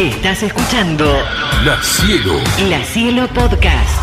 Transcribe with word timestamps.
Estás 0.00 0.42
escuchando 0.42 1.04
La 1.64 1.76
Cielo. 1.82 2.32
La 2.70 2.78
Cielo 2.84 3.26
Podcast. 3.34 4.00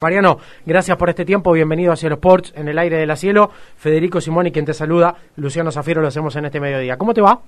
Mariano, 0.00 0.38
gracias 0.64 0.96
por 0.96 1.08
este 1.08 1.24
tiempo, 1.24 1.50
bienvenido 1.52 1.90
a 1.92 1.96
Cielo 1.96 2.14
Sports 2.14 2.52
en 2.54 2.68
el 2.68 2.78
aire 2.78 2.96
de 2.98 3.06
la 3.06 3.16
cielo. 3.16 3.50
Federico 3.76 4.20
Simoni 4.20 4.52
quien 4.52 4.64
te 4.64 4.72
saluda, 4.72 5.16
Luciano 5.36 5.72
Zafiro 5.72 6.00
lo 6.00 6.06
hacemos 6.08 6.36
en 6.36 6.44
este 6.44 6.60
mediodía. 6.60 6.96
¿Cómo 6.96 7.12
te 7.12 7.22
va? 7.22 7.40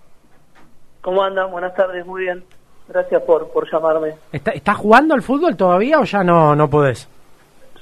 ¿Cómo 1.01 1.23
andan? 1.23 1.51
Buenas 1.53 1.73
tardes, 1.77 2.05
muy 2.05 2.23
bien. 2.23 2.43
Gracias 2.89 3.23
por, 3.23 3.49
por 3.53 3.71
llamarme. 3.71 4.15
¿Está- 4.33 4.51
¿Estás 4.53 4.77
jugando 4.79 5.15
al 5.15 5.23
fútbol 5.23 5.57
todavía 5.57 6.01
o 6.01 6.05
ya 6.05 6.25
no, 6.25 6.57
no 6.57 6.69
podés? 6.69 7.09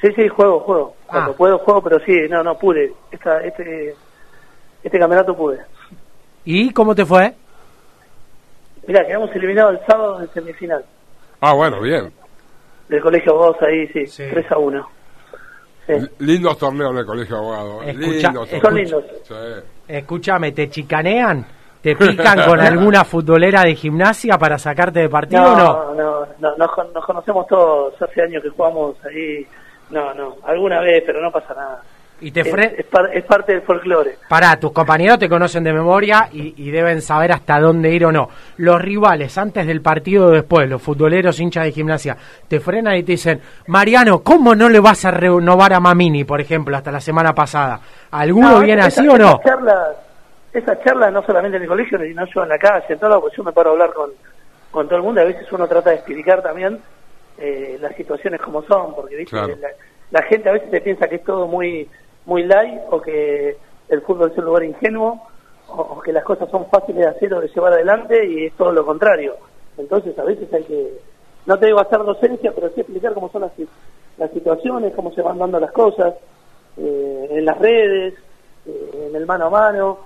Sí, 0.03 0.09
sí, 0.15 0.29
juego, 0.29 0.61
juego. 0.61 0.95
Cuando 1.07 1.31
Ah. 1.31 1.35
puedo, 1.37 1.59
juego, 1.59 1.83
pero 1.83 1.99
sí, 2.05 2.13
no, 2.29 2.43
no 2.43 2.59
pude. 2.59 2.93
Esta, 3.11 3.41
este, 3.41 3.95
este 4.83 4.99
campeonato 4.99 5.35
pude. 5.35 5.61
¿Y 6.45 6.71
cómo 6.73 6.95
te 6.95 7.07
fue? 7.07 7.35
Mira, 8.87 9.05
quedamos 9.07 9.31
eliminados 9.35 9.75
el 9.81 9.87
sábado 9.87 10.21
en 10.23 10.29
semifinal. 10.33 10.85
Ah, 11.41 11.53
bueno, 11.55 11.81
bien. 11.81 12.13
Del 12.89 13.01
colegio 13.03 13.35
Voz 13.35 13.57
ahí, 13.63 13.87
sí, 13.89 14.07
Sí. 14.07 14.25
3 14.31 14.51
a 14.53 14.59
1. 14.59 14.89
Sí. 15.87 15.93
Lindos 16.19 16.59
torneos 16.59 16.91
en 16.93 16.99
el 16.99 17.07
colegio 17.07 17.37
de 17.37 17.43
abogados. 17.43 17.85
Escucha- 17.87 18.29
lindos 18.29 18.49
escucha- 18.49 18.61
Son 18.69 18.75
lindos. 18.75 19.05
Sí. 19.25 19.35
Escúchame, 19.89 20.53
¿te 20.53 20.69
chicanean? 20.69 21.47
¿Te 21.83 21.95
pican 21.97 22.43
con 22.49 22.59
alguna 22.61 23.05
futbolera 23.05 23.63
de 23.63 23.75
gimnasia 23.77 24.37
para 24.39 24.59
sacarte 24.59 25.01
de 25.01 25.09
partido 25.09 25.43
o 25.43 25.57
no? 25.57 25.57
No, 25.57 25.95
no, 25.95 26.27
no, 26.41 26.57
nos, 26.57 26.71
con- 26.73 26.93
nos 26.93 27.05
conocemos 27.05 27.47
todos. 27.47 27.95
Hace 28.03 28.23
años 28.23 28.43
que 28.43 28.49
jugamos 28.51 28.97
ahí. 29.05 29.47
No, 29.91 30.13
no, 30.15 30.37
alguna 30.45 30.81
vez, 30.81 31.03
pero 31.07 31.21
no 31.21 31.31
pasa 31.31 31.55
nada. 31.55 31.83
Y 32.19 32.31
te 32.31 32.41
Es, 32.41 32.51
fre... 32.51 32.75
es 32.79 32.87
par- 32.87 33.11
es 33.15 33.25
parte 33.25 33.53
del 33.53 33.63
folclore. 33.63 34.17
Pará, 34.29 34.59
tus 34.59 34.73
compañeros 34.73 35.19
te 35.19 35.29
conocen 35.29 35.63
de 35.65 35.73
memoria 35.73 36.31
y, 36.33 36.55
y 36.57 36.71
deben 36.71 37.03
saber 37.03 37.31
hasta 37.33 37.61
dónde 37.61 37.91
ir 37.93 38.07
o 38.07 38.13
no. 38.13 38.31
Los 38.57 38.81
rivales, 38.81 39.37
antes 39.37 39.67
del 39.67 39.83
partido 39.83 40.29
o 40.29 40.31
después, 40.31 40.67
los 40.69 40.81
futboleros 40.81 41.39
hinchas 41.39 41.65
de 41.65 41.73
gimnasia, 41.73 42.17
te 42.49 42.59
frenan 42.59 42.97
y 42.97 43.03
te 43.03 43.13
dicen, 43.13 43.41
Mariano, 43.67 44.21
¿cómo 44.23 44.55
no 44.55 44.71
le 44.71 44.81
vas 44.81 45.05
a 45.05 45.11
renovar 45.11 45.75
a 45.75 45.81
Mamini, 45.81 46.25
por 46.25 46.41
ejemplo, 46.41 46.75
hasta 46.75 46.91
la 46.91 47.01
semana 47.01 47.35
pasada? 47.35 47.81
¿Alguno 48.13 48.53
No, 48.53 48.61
viene 48.61 48.81
esa- 48.87 49.01
así 49.03 49.09
o 49.09 49.19
no? 49.19 49.29
Esas 49.33 49.43
charlas, 49.45 49.89
esas 50.55 50.83
charlas 50.85 51.13
no 51.13 51.23
solamente 51.23 51.59
en 51.59 51.65
el 51.65 51.69
colegio, 51.69 51.99
sino 51.99 52.25
yo 52.35 52.43
en 52.45 52.49
la 52.49 52.59
calle, 52.59 52.85
en 52.89 52.99
todo 52.99 53.11
lado, 53.11 53.21
pues 53.23 53.35
yo 53.37 53.45
me 53.45 53.53
paro 53.53 53.71
a 53.71 53.73
hablar 53.75 53.93
con, 53.93 54.09
con 54.71 54.87
todo 54.87 54.97
el 54.97 55.03
mundo, 55.05 55.21
a 55.21 55.25
veces 55.25 55.53
uno 55.53 55.69
trata 55.69 55.91
de 55.91 55.97
explicar 55.97 56.43
también 56.43 56.81
eh, 57.37 57.77
las 57.79 57.95
situaciones 57.95 58.41
como 58.41 58.63
son, 58.63 58.95
porque 58.95 59.17
¿viste? 59.17 59.33
Claro. 59.37 59.55
La, 59.61 59.69
la 60.19 60.23
gente 60.27 60.49
a 60.49 60.53
veces 60.53 60.71
se 60.71 60.81
piensa 60.81 61.09
que 61.09 61.17
es 61.17 61.25
todo 61.25 61.47
muy 61.47 61.87
muy 62.27 62.45
light 62.45 62.81
o 62.91 63.01
que 63.01 63.57
el 63.89 64.01
fútbol 64.03 64.31
es 64.33 64.39
un 64.39 64.45
lugar 64.45 64.65
ingenuo 64.65 65.21
o, 65.69 65.81
o 65.81 66.01
que 66.01 66.13
las 66.13 66.25
cosas 66.25 66.49
son 66.51 66.67
fáciles 66.67 67.03
de 67.05 67.09
hacer 67.11 67.33
o 67.35 67.41
de 67.41 67.49
llevar 67.49 67.73
adelante 67.73 68.25
y 68.27 68.47
es 68.47 68.53
todo 68.55 68.73
lo 68.73 68.85
contrario. 68.85 69.37
Entonces 69.79 70.19
a 70.19 70.25
veces 70.25 70.53
hay 70.53 70.65
que, 70.65 70.99
no 71.47 71.59
te 71.59 71.67
digo 71.67 71.81
hacer 71.81 71.99
docencia, 72.01 72.53
pero 72.55 72.69
sí 72.75 72.81
explicar 72.81 73.15
cómo 73.15 73.29
son 73.31 73.43
las, 73.43 73.53
las 74.19 74.31
situaciones, 74.33 74.95
cómo 74.95 75.13
se 75.13 75.23
van 75.23 75.39
dando 75.39 75.59
las 75.61 75.73
cosas 75.73 76.15
eh, 76.77 77.27
en 77.31 77.45
las 77.45 77.59
redes, 77.59 78.15
eh, 78.67 79.07
en 79.11 79.17
el 79.17 79.27
mano 79.27 79.47
a 79.47 79.51
mano, 79.51 79.99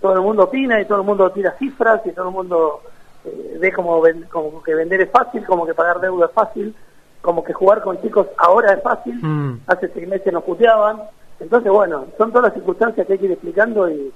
todo 0.00 0.14
el 0.14 0.20
mundo 0.20 0.44
opina 0.44 0.80
y 0.80 0.84
todo 0.86 0.98
el 1.00 1.06
mundo 1.06 1.30
tira 1.30 1.52
cifras 1.58 2.00
y 2.06 2.10
todo 2.12 2.28
el 2.28 2.34
mundo 2.34 2.80
eh, 3.24 3.56
ve 3.60 3.72
como, 3.72 4.00
ven- 4.00 4.26
como 4.30 4.62
que 4.62 4.74
vender 4.74 5.00
es 5.02 5.10
fácil, 5.10 5.44
como 5.46 5.66
que 5.66 5.74
pagar 5.74 6.00
deuda 6.00 6.26
es 6.26 6.32
fácil, 6.32 6.74
como 7.20 7.42
que 7.42 7.52
jugar 7.52 7.82
con 7.82 8.00
chicos 8.00 8.28
ahora 8.38 8.72
es 8.74 8.82
fácil, 8.82 9.14
Mm. 9.22 9.60
hace 9.66 9.88
seis 9.88 10.06
meses 10.08 10.32
nos 10.32 10.44
puteaban, 10.44 11.02
entonces 11.40 11.70
bueno, 11.70 12.06
son 12.16 12.30
todas 12.30 12.46
las 12.46 12.54
circunstancias 12.54 13.06
que 13.06 13.12
hay 13.12 13.18
que 13.18 13.26
ir 13.26 13.32
explicando 13.32 13.88
y, 13.90 14.12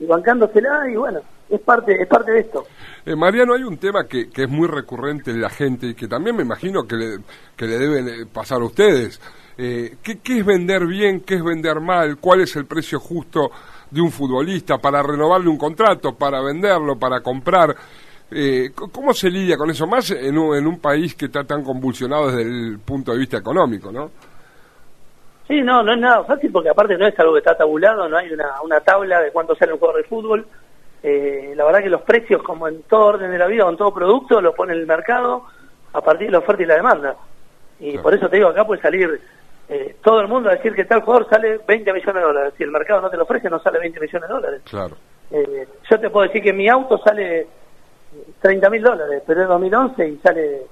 y 0.00 0.06
bancándosela 0.06 0.90
y 0.90 0.96
bueno, 0.96 1.20
es 1.48 1.60
parte, 1.60 2.00
es 2.00 2.08
parte 2.08 2.32
de 2.32 2.40
esto. 2.40 2.64
Eh, 3.04 3.14
Mariano, 3.14 3.54
hay 3.54 3.62
un 3.62 3.78
tema 3.78 4.06
que, 4.06 4.30
que 4.30 4.44
es 4.44 4.48
muy 4.48 4.68
recurrente 4.68 5.30
en 5.30 5.40
la 5.40 5.50
gente 5.50 5.88
y 5.88 5.94
que 5.94 6.08
también 6.08 6.36
me 6.36 6.42
imagino 6.42 6.86
que 6.86 6.96
le, 6.96 7.18
que 7.56 7.66
le 7.66 7.78
deben 7.78 8.28
pasar 8.28 8.60
a 8.62 8.64
ustedes. 8.64 9.20
Eh, 9.58 9.96
¿qué, 10.02 10.18
¿Qué 10.20 10.38
es 10.38 10.46
vender 10.46 10.86
bien? 10.86 11.20
¿Qué 11.20 11.34
es 11.34 11.44
vender 11.44 11.80
mal? 11.80 12.16
¿Cuál 12.18 12.40
es 12.40 12.56
el 12.56 12.64
precio 12.64 12.98
justo 12.98 13.50
de 13.90 14.00
un 14.00 14.10
futbolista 14.10 14.78
para 14.78 15.02
renovarle 15.02 15.48
un 15.48 15.58
contrato, 15.58 16.14
para 16.14 16.40
venderlo, 16.40 16.98
para 16.98 17.20
comprar? 17.20 17.76
Eh, 18.30 18.70
¿Cómo 18.74 19.12
se 19.12 19.28
lidia 19.28 19.58
con 19.58 19.70
eso? 19.70 19.86
Más 19.86 20.10
en 20.10 20.38
un, 20.38 20.56
en 20.56 20.66
un 20.66 20.78
país 20.78 21.14
que 21.14 21.26
está 21.26 21.44
tan 21.44 21.62
convulsionado 21.62 22.28
desde 22.28 22.42
el 22.42 22.78
punto 22.78 23.12
de 23.12 23.18
vista 23.18 23.36
económico, 23.36 23.92
¿no? 23.92 24.10
Sí, 25.48 25.60
no, 25.62 25.82
no 25.82 25.92
es 25.92 25.98
nada 25.98 26.24
fácil 26.24 26.50
porque 26.52 26.68
aparte 26.70 26.96
no 26.96 27.06
es 27.06 27.18
algo 27.18 27.32
que 27.34 27.40
está 27.40 27.56
tabulado, 27.56 28.08
no 28.08 28.16
hay 28.16 28.32
una, 28.32 28.60
una 28.62 28.80
tabla 28.80 29.20
de 29.20 29.30
cuánto 29.32 29.54
sale 29.56 29.72
un 29.72 29.78
jugador 29.78 30.02
de 30.02 30.08
fútbol. 30.08 30.46
Eh, 31.02 31.52
la 31.56 31.64
verdad 31.64 31.80
que 31.82 31.88
los 31.90 32.02
precios, 32.02 32.42
como 32.42 32.68
en 32.68 32.82
todo 32.84 33.06
orden 33.06 33.30
de 33.30 33.38
la 33.38 33.46
vida, 33.48 33.64
con 33.64 33.76
todo 33.76 33.92
producto, 33.92 34.40
los 34.40 34.54
pone 34.54 34.72
el 34.72 34.86
mercado 34.86 35.44
a 35.92 36.00
partir 36.00 36.28
de 36.28 36.32
la 36.32 36.38
oferta 36.38 36.62
y 36.62 36.66
la 36.66 36.76
demanda. 36.76 37.16
Y 37.80 37.90
Claro. 37.92 38.02
por 38.04 38.14
eso 38.14 38.28
te 38.28 38.36
digo, 38.36 38.48
acá 38.48 38.64
puede 38.64 38.80
salir 38.80 39.20
eh, 39.68 39.96
todo 40.02 40.20
el 40.20 40.28
mundo 40.28 40.48
a 40.48 40.54
decir 40.54 40.74
que 40.74 40.84
tal 40.84 41.00
jugador 41.02 41.28
sale 41.28 41.58
20 41.66 41.92
millones 41.92 42.14
de 42.14 42.20
dólares. 42.20 42.54
Si 42.56 42.62
el 42.62 42.70
mercado 42.70 43.00
no 43.00 43.10
te 43.10 43.16
lo 43.16 43.24
ofrece, 43.24 43.50
no 43.50 43.58
sale 43.58 43.80
20 43.80 43.98
millones 44.00 44.28
de 44.28 44.34
dólares. 44.34 44.62
Claro. 44.70 44.96
Eh, 45.32 45.66
yo 45.90 45.98
te 46.00 46.08
puedo 46.10 46.26
decir 46.26 46.42
que 46.42 46.52
mi 46.52 46.68
auto 46.68 46.98
sale 46.98 47.48
30 48.40 48.70
mil 48.70 48.82
dólares, 48.82 49.22
pero 49.26 49.42
es 49.42 49.48
2011 49.48 50.08
y 50.08 50.16
sale 50.18 50.62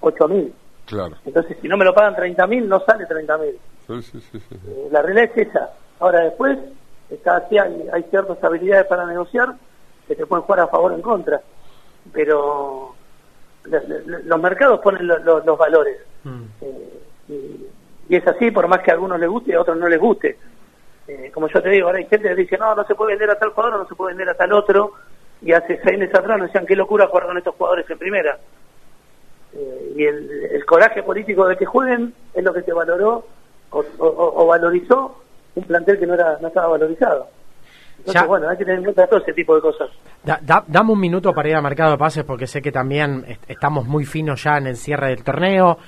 8 0.00 0.28
mil. 0.28 0.52
Claro. 0.86 1.16
Entonces, 1.24 1.56
si 1.60 1.68
no 1.68 1.76
me 1.76 1.84
lo 1.84 1.94
pagan 1.94 2.16
30 2.16 2.46
mil, 2.48 2.68
no 2.68 2.80
sale 2.80 3.06
30 3.06 3.38
mil. 3.38 3.58
Sí, 3.88 4.02
sí, 4.02 4.20
sí, 4.32 4.40
sí. 4.48 4.54
Eh, 4.68 4.88
la 4.92 5.02
realidad 5.02 5.30
es 5.34 5.48
esa. 5.48 5.70
Ahora 5.98 6.20
después, 6.20 6.56
está 7.10 7.38
así, 7.38 7.58
hay, 7.58 7.88
hay 7.92 8.02
ciertas 8.04 8.42
habilidades 8.44 8.86
para 8.86 9.06
negociar 9.06 9.54
que 10.06 10.14
te 10.14 10.26
pueden 10.26 10.44
jugar 10.44 10.60
a 10.60 10.68
favor 10.68 10.92
o 10.92 10.94
en 10.94 11.02
contra. 11.02 11.40
Pero 12.12 12.94
lo- 13.64 13.80
lo- 14.06 14.18
los 14.20 14.40
mercados 14.40 14.80
ponen 14.80 15.06
lo- 15.06 15.18
lo- 15.18 15.40
los 15.44 15.58
valores. 15.58 15.98
Mm. 16.24 16.42
Eh, 16.60 17.00
y, 17.28 17.66
y 18.10 18.16
es 18.16 18.26
así, 18.26 18.50
por 18.50 18.68
más 18.68 18.80
que 18.80 18.90
a 18.90 18.94
algunos 18.94 19.18
les 19.18 19.28
guste 19.28 19.50
y 19.50 19.54
a 19.54 19.60
otros 19.60 19.76
no 19.76 19.88
les 19.88 19.98
guste. 20.00 20.38
Eh, 21.06 21.30
como 21.32 21.48
yo 21.48 21.62
te 21.62 21.70
digo, 21.70 21.86
ahora 21.86 21.98
hay 21.98 22.06
gente 22.06 22.28
que 22.28 22.34
dice, 22.34 22.58
no, 22.58 22.74
no 22.74 22.84
se 22.86 22.94
puede 22.94 23.12
vender 23.12 23.30
a 23.30 23.38
tal 23.38 23.50
jugador, 23.50 23.78
no 23.80 23.88
se 23.88 23.94
puede 23.94 24.14
vender 24.14 24.28
a 24.28 24.34
tal 24.36 24.52
otro. 24.52 24.92
Y 25.40 25.52
hace 25.52 25.80
seis 25.84 25.98
meses 25.98 26.14
atrás 26.14 26.36
nos 26.38 26.48
decían, 26.48 26.66
qué 26.66 26.76
locura 26.76 27.06
jugar 27.06 27.26
con 27.26 27.38
estos 27.38 27.54
jugadores 27.54 27.88
en 27.88 27.98
primera. 27.98 28.38
Eh, 29.54 29.92
y 29.96 30.04
el, 30.04 30.30
el 30.52 30.66
coraje 30.66 31.02
político 31.02 31.46
de 31.48 31.56
que 31.56 31.64
jueguen 31.64 32.12
es 32.34 32.44
lo 32.44 32.52
que 32.52 32.62
te 32.62 32.72
valoró 32.72 33.24
o, 33.70 33.84
o- 33.98 34.42
o 34.42 34.46
valorizó 34.46 35.16
un 35.54 35.64
plantel 35.64 35.98
que 35.98 36.06
no 36.06 36.14
era 36.14 36.38
no 36.40 36.48
estaba 36.48 36.68
valorizado. 36.68 37.26
Entonces, 37.98 38.22
Ya. 38.22 38.26
bueno, 38.28 38.48
hay 38.48 38.56
que 38.56 38.64
tener 38.64 38.78
en 38.78 38.84
cuenta 38.84 39.06
todo 39.08 39.20
ese 39.20 39.32
tipo 39.32 39.54
de 39.56 39.60
cosas. 39.60 39.88
Da- 40.22 40.38
da- 40.40 40.64
dame 40.66 40.92
un 40.92 41.00
minuto 41.00 41.32
para 41.32 41.48
ir 41.48 41.56
al 41.56 41.62
mercado 41.62 41.90
de 41.92 41.98
pases 41.98 42.24
porque 42.24 42.46
sé 42.46 42.62
que 42.62 42.70
también 42.70 43.24
est- 43.26 43.50
estamos 43.50 43.86
muy 43.86 44.04
finos 44.04 44.42
ya 44.44 44.56
en 44.58 44.68
el 44.68 44.76
cierre 44.76 45.08
del 45.08 45.24
torneo. 45.24 45.78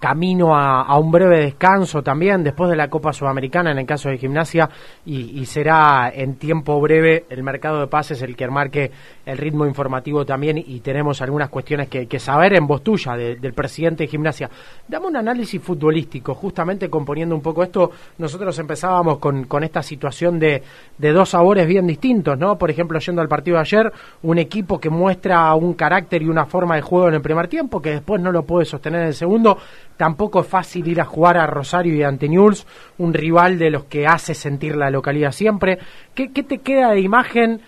Camino 0.00 0.56
a, 0.56 0.80
a 0.82 0.98
un 0.98 1.10
breve 1.12 1.40
descanso 1.40 2.02
también 2.02 2.42
después 2.42 2.70
de 2.70 2.76
la 2.76 2.88
Copa 2.88 3.12
Sudamericana 3.12 3.70
en 3.70 3.78
el 3.78 3.84
caso 3.86 4.08
de 4.08 4.16
gimnasia 4.16 4.66
y, 5.04 5.38
y 5.38 5.44
será 5.44 6.10
en 6.12 6.36
tiempo 6.36 6.80
breve 6.80 7.26
el 7.28 7.42
mercado 7.42 7.80
de 7.80 7.86
pases 7.86 8.22
el 8.22 8.34
que 8.34 8.48
marque 8.48 8.90
el 9.26 9.38
ritmo 9.38 9.66
informativo 9.66 10.24
también 10.24 10.58
y 10.58 10.80
tenemos 10.80 11.22
algunas 11.22 11.48
cuestiones 11.48 11.88
que, 11.88 12.06
que 12.06 12.18
saber 12.18 12.54
en 12.54 12.66
voz 12.66 12.82
tuya 12.82 13.16
de- 13.16 13.36
del 13.36 13.52
presidente 13.54 14.04
de 14.04 14.08
gimnasia. 14.08 14.50
Dame 14.86 15.06
un 15.06 15.16
análisis 15.16 15.60
futbolístico, 15.62 16.34
justamente 16.34 16.90
componiendo 16.90 17.34
un 17.34 17.40
poco 17.40 17.62
esto, 17.62 17.90
nosotros 18.18 18.58
empezábamos 18.58 19.18
con, 19.18 19.44
con 19.44 19.64
esta 19.64 19.82
situación 19.82 20.38
de, 20.38 20.62
de 20.98 21.12
dos 21.12 21.30
sabores 21.30 21.66
bien 21.66 21.86
distintos, 21.86 22.38
¿no? 22.38 22.58
Por 22.58 22.70
ejemplo, 22.70 22.98
yendo 22.98 23.22
al 23.22 23.28
partido 23.28 23.56
de 23.56 23.62
ayer, 23.62 23.92
un 24.22 24.38
equipo 24.38 24.78
que 24.78 24.90
muestra 24.90 25.54
un 25.54 25.74
carácter 25.74 26.22
y 26.22 26.28
una 26.28 26.46
forma 26.46 26.76
de 26.76 26.82
juego 26.82 27.08
en 27.08 27.14
el 27.14 27.22
primer 27.22 27.48
tiempo, 27.48 27.80
que 27.80 27.90
después 27.90 28.20
no 28.20 28.30
lo 28.32 28.42
puede 28.44 28.64
sostener 28.66 29.00
en 29.00 29.06
el 29.08 29.14
segundo. 29.14 29.56
Tampoco 29.96 30.40
es 30.40 30.46
fácil 30.46 30.86
ir 30.88 31.00
a 31.00 31.04
jugar 31.04 31.38
a 31.38 31.46
Rosario 31.46 31.94
y 31.94 32.02
ante 32.02 32.28
Newell's, 32.28 32.66
un 32.98 33.14
rival 33.14 33.58
de 33.58 33.70
los 33.70 33.84
que 33.84 34.06
hace 34.06 34.34
sentir 34.34 34.76
la 34.76 34.90
localidad 34.90 35.32
siempre. 35.32 35.78
¿Qué, 36.14 36.32
qué 36.32 36.42
te 36.42 36.58
queda 36.58 36.90
de 36.90 37.00
imagen 37.00 37.60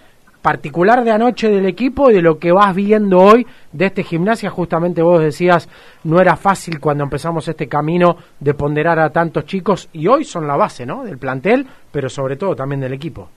particular 0.46 1.02
de 1.02 1.10
anoche 1.10 1.50
del 1.50 1.66
equipo 1.66 2.08
y 2.08 2.14
de 2.14 2.22
lo 2.22 2.38
que 2.38 2.52
vas 2.52 2.72
viendo 2.72 3.18
hoy 3.18 3.44
de 3.72 3.86
este 3.86 4.04
gimnasia? 4.04 4.48
Justamente 4.48 5.02
vos 5.02 5.20
decías, 5.20 5.68
no 6.04 6.20
era 6.20 6.36
fácil 6.36 6.78
cuando 6.78 7.02
empezamos 7.02 7.48
este 7.48 7.66
camino 7.66 8.16
de 8.38 8.54
ponderar 8.54 9.00
a 9.00 9.10
tantos 9.10 9.44
chicos 9.44 9.90
y 9.92 10.06
hoy 10.06 10.22
son 10.22 10.46
la 10.46 10.56
base, 10.56 10.86
¿no? 10.86 11.02
Del 11.02 11.18
plantel, 11.18 11.66
pero 11.90 12.08
sobre 12.08 12.36
todo 12.36 12.54
también 12.54 12.80
del 12.80 12.92
equipo. 12.92 13.28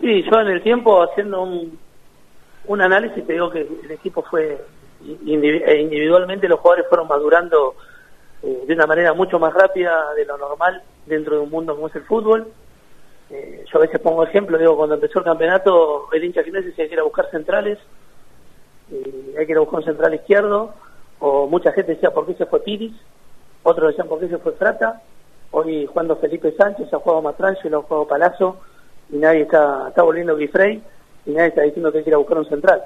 Sí, 0.00 0.24
yo 0.24 0.40
en 0.40 0.48
el 0.48 0.64
tiempo 0.64 1.04
haciendo 1.04 1.44
un, 1.44 1.78
un 2.66 2.82
análisis 2.82 3.24
te 3.24 3.34
digo 3.34 3.48
que 3.48 3.60
el 3.84 3.90
equipo 3.92 4.22
fue 4.22 4.50
eh, 4.50 4.60
individualmente 5.26 6.48
los 6.48 6.58
jugadores 6.58 6.88
fueron 6.88 7.06
madurando 7.06 7.76
eh, 8.42 8.64
de 8.66 8.74
una 8.74 8.88
manera 8.88 9.14
mucho 9.14 9.38
más 9.38 9.54
rápida 9.54 10.12
de 10.16 10.24
lo 10.24 10.38
normal 10.38 10.82
dentro 11.06 11.36
de 11.36 11.42
un 11.42 11.50
mundo 11.50 11.76
como 11.76 11.86
es 11.86 11.94
el 11.94 12.02
fútbol. 12.02 12.48
Eh, 13.30 13.64
yo 13.70 13.78
a 13.78 13.82
veces 13.82 14.00
pongo 14.00 14.22
ejemplo, 14.22 14.58
digo, 14.58 14.76
cuando 14.76 14.94
empezó 14.94 15.18
el 15.18 15.24
campeonato, 15.24 16.12
el 16.12 16.24
hincha 16.24 16.44
gimnasio 16.44 16.70
decía 16.70 16.86
que 16.86 16.94
ir 16.94 17.02
buscar 17.02 17.30
centrales, 17.30 17.78
y 18.90 19.36
hay 19.36 19.46
que 19.46 19.52
ir 19.52 19.56
a 19.56 19.60
buscar 19.60 19.80
un 19.80 19.86
central 19.86 20.14
izquierdo, 20.14 20.74
o 21.18 21.46
mucha 21.46 21.72
gente 21.72 21.94
decía 21.94 22.12
por 22.12 22.26
qué 22.26 22.34
se 22.34 22.46
fue 22.46 22.60
Piris, 22.60 22.94
otros 23.62 23.88
decían 23.88 24.08
por 24.08 24.20
qué 24.20 24.28
se 24.28 24.38
fue 24.38 24.52
Frata, 24.52 25.02
hoy 25.50 25.86
jugando 25.86 26.16
Felipe 26.16 26.54
Sánchez, 26.56 26.92
ha 26.92 26.98
jugado 26.98 27.22
Matrangelo, 27.22 27.78
ha 27.78 27.82
jugado 27.82 28.06
Palazzo, 28.06 28.56
y 29.10 29.16
nadie 29.16 29.42
está, 29.42 29.88
está 29.88 30.02
volviendo 30.02 30.36
Guifrey, 30.36 30.82
y 31.26 31.30
nadie 31.30 31.48
está 31.48 31.62
diciendo 31.62 31.90
que 31.90 31.98
hay 31.98 32.04
que 32.04 32.14
a 32.14 32.18
buscar 32.18 32.38
un 32.38 32.48
central. 32.48 32.82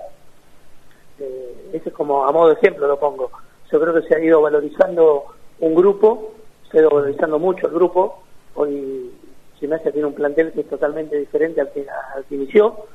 Eh, 1.18 1.70
ese 1.74 1.90
es 1.90 1.94
como 1.94 2.24
a 2.24 2.32
modo 2.32 2.48
de 2.48 2.54
ejemplo 2.54 2.86
lo 2.86 2.98
pongo. 2.98 3.30
Yo 3.70 3.78
creo 3.78 3.94
que 3.94 4.08
se 4.08 4.14
ha 4.14 4.20
ido 4.20 4.40
valorizando 4.40 5.26
un 5.60 5.74
grupo, 5.74 6.32
se 6.70 6.78
ha 6.78 6.80
ido 6.80 6.90
valorizando 6.90 7.38
mucho 7.38 7.66
el 7.66 7.74
grupo. 7.74 8.22
Hoy 8.54 9.12
Gimnasia 9.60 9.92
tiene 9.92 10.08
un 10.08 10.14
plantel 10.14 10.52
que 10.52 10.62
es 10.62 10.68
totalmente 10.68 11.16
diferente 11.16 11.60
al 11.60 11.70
que, 11.70 11.86
al 12.14 12.24
que 12.24 12.34
inició 12.34 12.86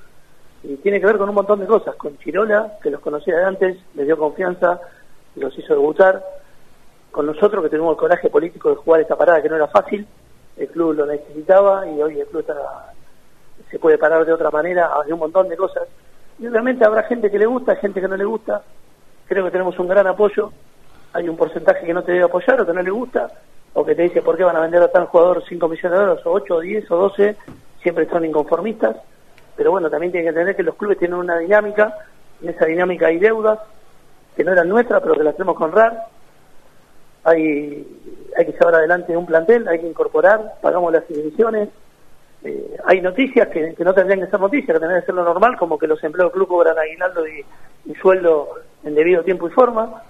y 0.63 0.75
tiene 0.77 0.99
que 0.99 1.05
ver 1.05 1.17
con 1.17 1.29
un 1.29 1.35
montón 1.35 1.59
de 1.59 1.67
cosas, 1.67 1.95
con 1.95 2.17
Chirola, 2.17 2.79
que 2.81 2.89
los 2.89 2.99
conocía 2.99 3.37
de 3.37 3.45
antes, 3.45 3.77
les 3.93 4.05
dio 4.07 4.17
confianza, 4.17 4.81
los 5.35 5.57
hizo 5.57 5.73
debutar, 5.73 6.23
con 7.11 7.27
nosotros 7.27 7.63
que 7.63 7.69
tenemos 7.69 7.91
el 7.91 7.97
coraje 7.97 8.29
político 8.29 8.71
de 8.71 8.75
jugar 8.77 9.01
esta 9.01 9.15
parada 9.15 9.41
que 9.41 9.49
no 9.49 9.55
era 9.55 9.67
fácil, 9.67 10.07
el 10.57 10.67
club 10.69 10.93
lo 10.93 11.05
necesitaba 11.05 11.87
y 11.87 12.01
hoy 12.01 12.19
el 12.19 12.27
club 12.27 12.45
se 13.69 13.79
puede 13.79 13.97
parar 13.97 14.25
de 14.25 14.33
otra 14.33 14.49
manera, 14.49 14.91
hay 15.03 15.11
un 15.11 15.19
montón 15.19 15.47
de 15.47 15.55
cosas. 15.55 15.83
Y 16.39 16.47
obviamente 16.47 16.83
habrá 16.83 17.03
gente 17.03 17.29
que 17.29 17.39
le 17.39 17.45
gusta, 17.45 17.75
gente 17.75 18.01
que 18.01 18.07
no 18.07 18.17
le 18.17 18.25
gusta, 18.25 18.63
creo 19.27 19.45
que 19.45 19.51
tenemos 19.51 19.77
un 19.77 19.87
gran 19.87 20.07
apoyo, 20.07 20.51
hay 21.13 21.29
un 21.29 21.37
porcentaje 21.37 21.85
que 21.85 21.93
no 21.93 22.03
te 22.03 22.11
debe 22.11 22.25
apoyar 22.25 22.59
o 22.59 22.65
que 22.65 22.73
no 22.73 22.81
le 22.81 22.91
gusta, 22.91 23.31
o 23.75 23.85
que 23.85 23.93
te 23.93 24.01
dice 24.01 24.23
por 24.23 24.35
qué 24.35 24.43
van 24.43 24.55
a 24.55 24.61
vender 24.61 24.81
a 24.81 24.91
tal 24.91 25.05
jugador 25.05 25.43
5 25.47 25.67
millones 25.67 25.91
de 25.91 25.97
dólares, 25.97 26.25
o 26.25 26.31
8, 26.31 26.55
o 26.55 26.59
10, 26.59 26.91
o 26.91 26.97
12, 26.97 27.35
siempre 27.81 28.09
son 28.09 28.25
inconformistas 28.25 28.97
pero 29.55 29.71
bueno, 29.71 29.89
también 29.89 30.11
tiene 30.11 30.25
que 30.25 30.29
entender 30.29 30.55
que 30.55 30.63
los 30.63 30.75
clubes 30.75 30.97
tienen 30.97 31.17
una 31.17 31.37
dinámica, 31.37 31.95
en 32.41 32.49
esa 32.49 32.65
dinámica 32.65 33.07
hay 33.07 33.19
deudas 33.19 33.59
que 34.35 34.43
no 34.43 34.51
eran 34.51 34.67
nuestras, 34.67 35.01
pero 35.01 35.15
que 35.15 35.23
las 35.23 35.35
tenemos 35.35 35.57
que 35.57 35.63
honrar. 35.63 36.07
Hay, 37.23 37.87
hay 38.37 38.45
que 38.45 38.51
llevar 38.51 38.75
adelante 38.75 39.15
un 39.15 39.25
plantel, 39.25 39.67
hay 39.67 39.79
que 39.79 39.87
incorporar, 39.87 40.55
pagamos 40.61 40.91
las 40.91 41.07
divisiones. 41.07 41.69
Eh, 42.43 42.77
hay 42.85 43.01
noticias 43.01 43.47
que, 43.47 43.73
no 43.79 43.93
tendrían 43.93 44.19
que 44.25 44.29
ser 44.29 44.39
noticias, 44.39 44.67
que 44.67 44.79
tendrían 44.79 45.01
que 45.01 45.05
ser 45.05 45.15
lo 45.15 45.23
normal, 45.23 45.57
como 45.57 45.79
que 45.79 45.87
los 45.87 46.03
empleados 46.03 46.33
del 46.33 46.39
club 46.39 46.49
cobran 46.49 46.77
aguinaldo 46.77 47.25
y 47.27 47.95
sueldo 47.95 48.49
en 48.83 48.93
debido 48.93 49.23
tiempo 49.23 49.47
y 49.47 49.51
forma. 49.51 50.03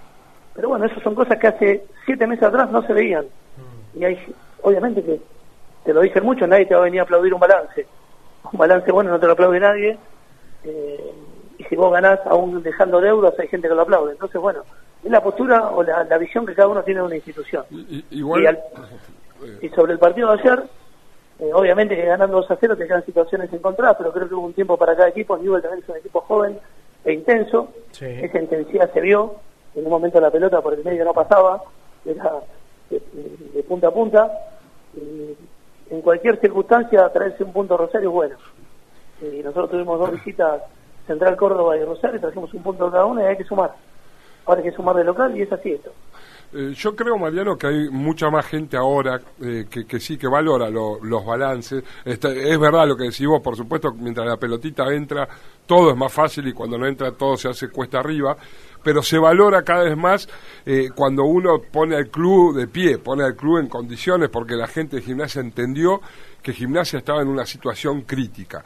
Pero 0.56 0.70
bueno, 0.70 0.86
esas 0.86 1.02
son 1.02 1.14
cosas 1.14 1.38
que 1.38 1.46
hace 1.46 1.84
siete 2.04 2.26
meses 2.26 2.44
atrás 2.44 2.70
no 2.70 2.82
se 2.82 2.92
veían. 2.92 3.26
Y 3.94 4.04
hay, 4.04 4.18
obviamente 4.62 5.02
que, 5.02 5.20
te 5.84 5.94
lo 5.94 6.00
dicen 6.00 6.24
mucho, 6.24 6.46
nadie 6.46 6.66
te 6.66 6.74
va 6.74 6.80
a 6.80 6.84
venir 6.84 7.00
a 7.00 7.04
aplaudir 7.04 7.32
un 7.32 7.40
balance 7.40 7.86
un 8.52 8.58
balance 8.58 8.90
bueno 8.92 9.10
no 9.10 9.20
te 9.20 9.26
lo 9.26 9.32
aplaude 9.32 9.60
nadie, 9.60 9.98
eh, 10.64 11.12
y 11.58 11.64
si 11.64 11.76
vos 11.76 11.92
ganás 11.92 12.20
aún 12.26 12.62
dejando 12.62 13.00
deudas 13.00 13.38
hay 13.38 13.48
gente 13.48 13.68
que 13.68 13.74
lo 13.74 13.82
aplaude. 13.82 14.12
Entonces, 14.12 14.40
bueno, 14.40 14.62
es 15.02 15.10
la 15.10 15.22
postura 15.22 15.70
o 15.70 15.82
la, 15.82 16.18
visión 16.18 16.44
que 16.44 16.54
cada 16.54 16.68
uno 16.68 16.82
tiene 16.82 17.00
de 17.00 17.06
una 17.06 17.16
institución. 17.16 17.64
Y, 17.70 18.04
y, 19.62 19.68
sobre 19.70 19.92
el 19.92 19.98
partido 19.98 20.32
de 20.32 20.40
ayer, 20.40 20.64
eh, 21.38 21.50
obviamente 21.52 21.96
que 21.96 22.04
ganando 22.04 22.36
2 22.36 22.50
a 22.50 22.56
0 22.56 22.76
te 22.76 22.86
quedan 22.86 23.04
situaciones 23.04 23.52
encontradas, 23.52 23.96
pero 23.96 24.12
creo 24.12 24.28
que 24.28 24.34
hubo 24.34 24.46
un 24.46 24.52
tiempo 24.52 24.76
para 24.76 24.94
cada 24.94 25.08
equipo. 25.08 25.36
Newell 25.38 25.62
también 25.62 25.82
es 25.82 25.88
un 25.88 25.96
equipo 25.96 26.20
joven 26.20 26.58
e 27.04 27.12
intenso. 27.12 27.72
Esa 27.92 28.38
intensidad 28.38 28.92
se 28.92 29.00
vio. 29.00 29.36
En 29.76 29.84
un 29.84 29.90
momento 29.90 30.20
la 30.20 30.30
pelota 30.30 30.60
por 30.62 30.72
el 30.72 30.82
medio 30.82 31.04
no 31.04 31.12
pasaba, 31.12 31.62
era 32.04 32.32
de, 32.90 33.62
punta 33.68 33.88
a 33.88 33.90
punta. 33.90 34.30
En 35.90 36.00
cualquier 36.00 36.40
circunstancia 36.40 37.08
traerse 37.10 37.44
un 37.44 37.52
punto 37.52 37.76
Rosario 37.76 38.08
es 38.08 38.14
bueno. 38.14 38.36
Y 39.20 39.42
nosotros 39.42 39.70
tuvimos 39.70 39.98
dos 39.98 40.12
visitas, 40.12 40.62
Central 41.06 41.36
Córdoba 41.36 41.76
y 41.76 41.84
Rosario, 41.84 42.20
trajimos 42.20 42.52
un 42.54 42.62
punto 42.62 42.90
cada 42.90 43.04
una 43.04 43.22
y 43.22 43.26
hay 43.26 43.36
que 43.36 43.44
sumar. 43.44 43.72
Ahora 44.46 44.62
hay 44.62 44.70
que 44.70 44.76
sumar 44.76 44.96
de 44.96 45.04
local 45.04 45.36
y 45.36 45.42
es 45.42 45.52
así 45.52 45.72
esto. 45.72 45.92
Eh, 46.52 46.72
yo 46.74 46.94
creo, 46.94 47.18
Mariano, 47.18 47.56
que 47.56 47.66
hay 47.66 47.90
mucha 47.90 48.30
más 48.30 48.46
gente 48.46 48.76
ahora 48.76 49.20
eh, 49.42 49.66
que, 49.68 50.00
sí 50.00 50.16
que 50.16 50.28
valora 50.28 50.70
los 50.70 51.24
balances. 51.24 51.82
es 52.04 52.58
verdad 52.58 52.86
lo 52.86 52.96
que 52.96 53.04
decís 53.04 53.26
vos, 53.26 53.42
por 53.42 53.56
supuesto, 53.56 53.92
mientras 53.94 54.26
la 54.26 54.36
pelotita 54.36 54.92
entra, 54.92 55.28
todo 55.66 55.90
es 55.90 55.96
más 55.96 56.12
fácil 56.12 56.46
y 56.48 56.52
cuando 56.52 56.78
no 56.78 56.86
entra 56.86 57.12
todo 57.12 57.36
se 57.36 57.48
hace 57.48 57.68
cuesta 57.68 57.98
arriba 57.98 58.36
pero 58.86 59.02
se 59.02 59.18
valora 59.18 59.64
cada 59.64 59.82
vez 59.82 59.96
más 59.96 60.28
eh, 60.64 60.90
cuando 60.94 61.24
uno 61.24 61.60
pone 61.60 61.96
al 61.96 62.06
club 62.06 62.56
de 62.56 62.68
pie, 62.68 62.98
pone 62.98 63.24
al 63.24 63.34
club 63.34 63.58
en 63.58 63.66
condiciones, 63.66 64.28
porque 64.28 64.54
la 64.54 64.68
gente 64.68 64.94
de 64.94 65.02
gimnasia 65.02 65.40
entendió 65.40 66.00
que 66.40 66.52
gimnasia 66.52 67.00
estaba 67.00 67.20
en 67.20 67.26
una 67.26 67.44
situación 67.44 68.02
crítica. 68.02 68.62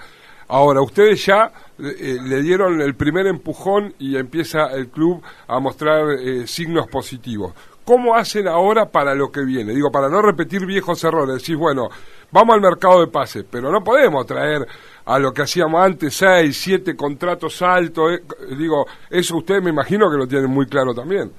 Ahora, 0.53 0.83
ustedes 0.83 1.25
ya 1.25 1.53
eh, 1.79 2.19
le 2.21 2.43
dieron 2.43 2.81
el 2.81 2.97
primer 2.97 3.29
empujón 3.29 3.95
y 4.01 4.17
empieza 4.17 4.67
el 4.73 4.89
club 4.89 5.23
a 5.47 5.61
mostrar 5.61 6.11
eh, 6.11 6.45
signos 6.49 6.89
positivos. 6.89 7.55
¿Cómo 7.85 8.17
hacen 8.17 8.49
ahora 8.49 8.87
para 8.87 9.15
lo 9.15 9.31
que 9.31 9.45
viene? 9.45 9.73
Digo, 9.73 9.93
para 9.93 10.09
no 10.09 10.21
repetir 10.21 10.67
viejos 10.67 11.05
errores. 11.05 11.37
Decís, 11.37 11.57
bueno, 11.57 11.89
vamos 12.33 12.55
al 12.57 12.61
mercado 12.61 13.01
de 13.01 13.07
pases, 13.07 13.45
pero 13.49 13.71
no 13.71 13.85
podemos 13.85 14.27
traer 14.27 14.67
a 15.05 15.21
lo 15.21 15.33
que 15.33 15.43
hacíamos 15.43 15.81
antes, 15.85 16.15
seis, 16.15 16.61
siete 16.61 16.97
contratos 16.97 17.63
altos. 17.63 18.15
Eh, 18.15 18.23
digo, 18.59 18.87
eso 19.09 19.37
ustedes 19.37 19.63
me 19.63 19.71
imagino 19.71 20.11
que 20.11 20.17
lo 20.17 20.27
tienen 20.27 20.51
muy 20.51 20.67
claro 20.67 20.93
también. 20.93 21.31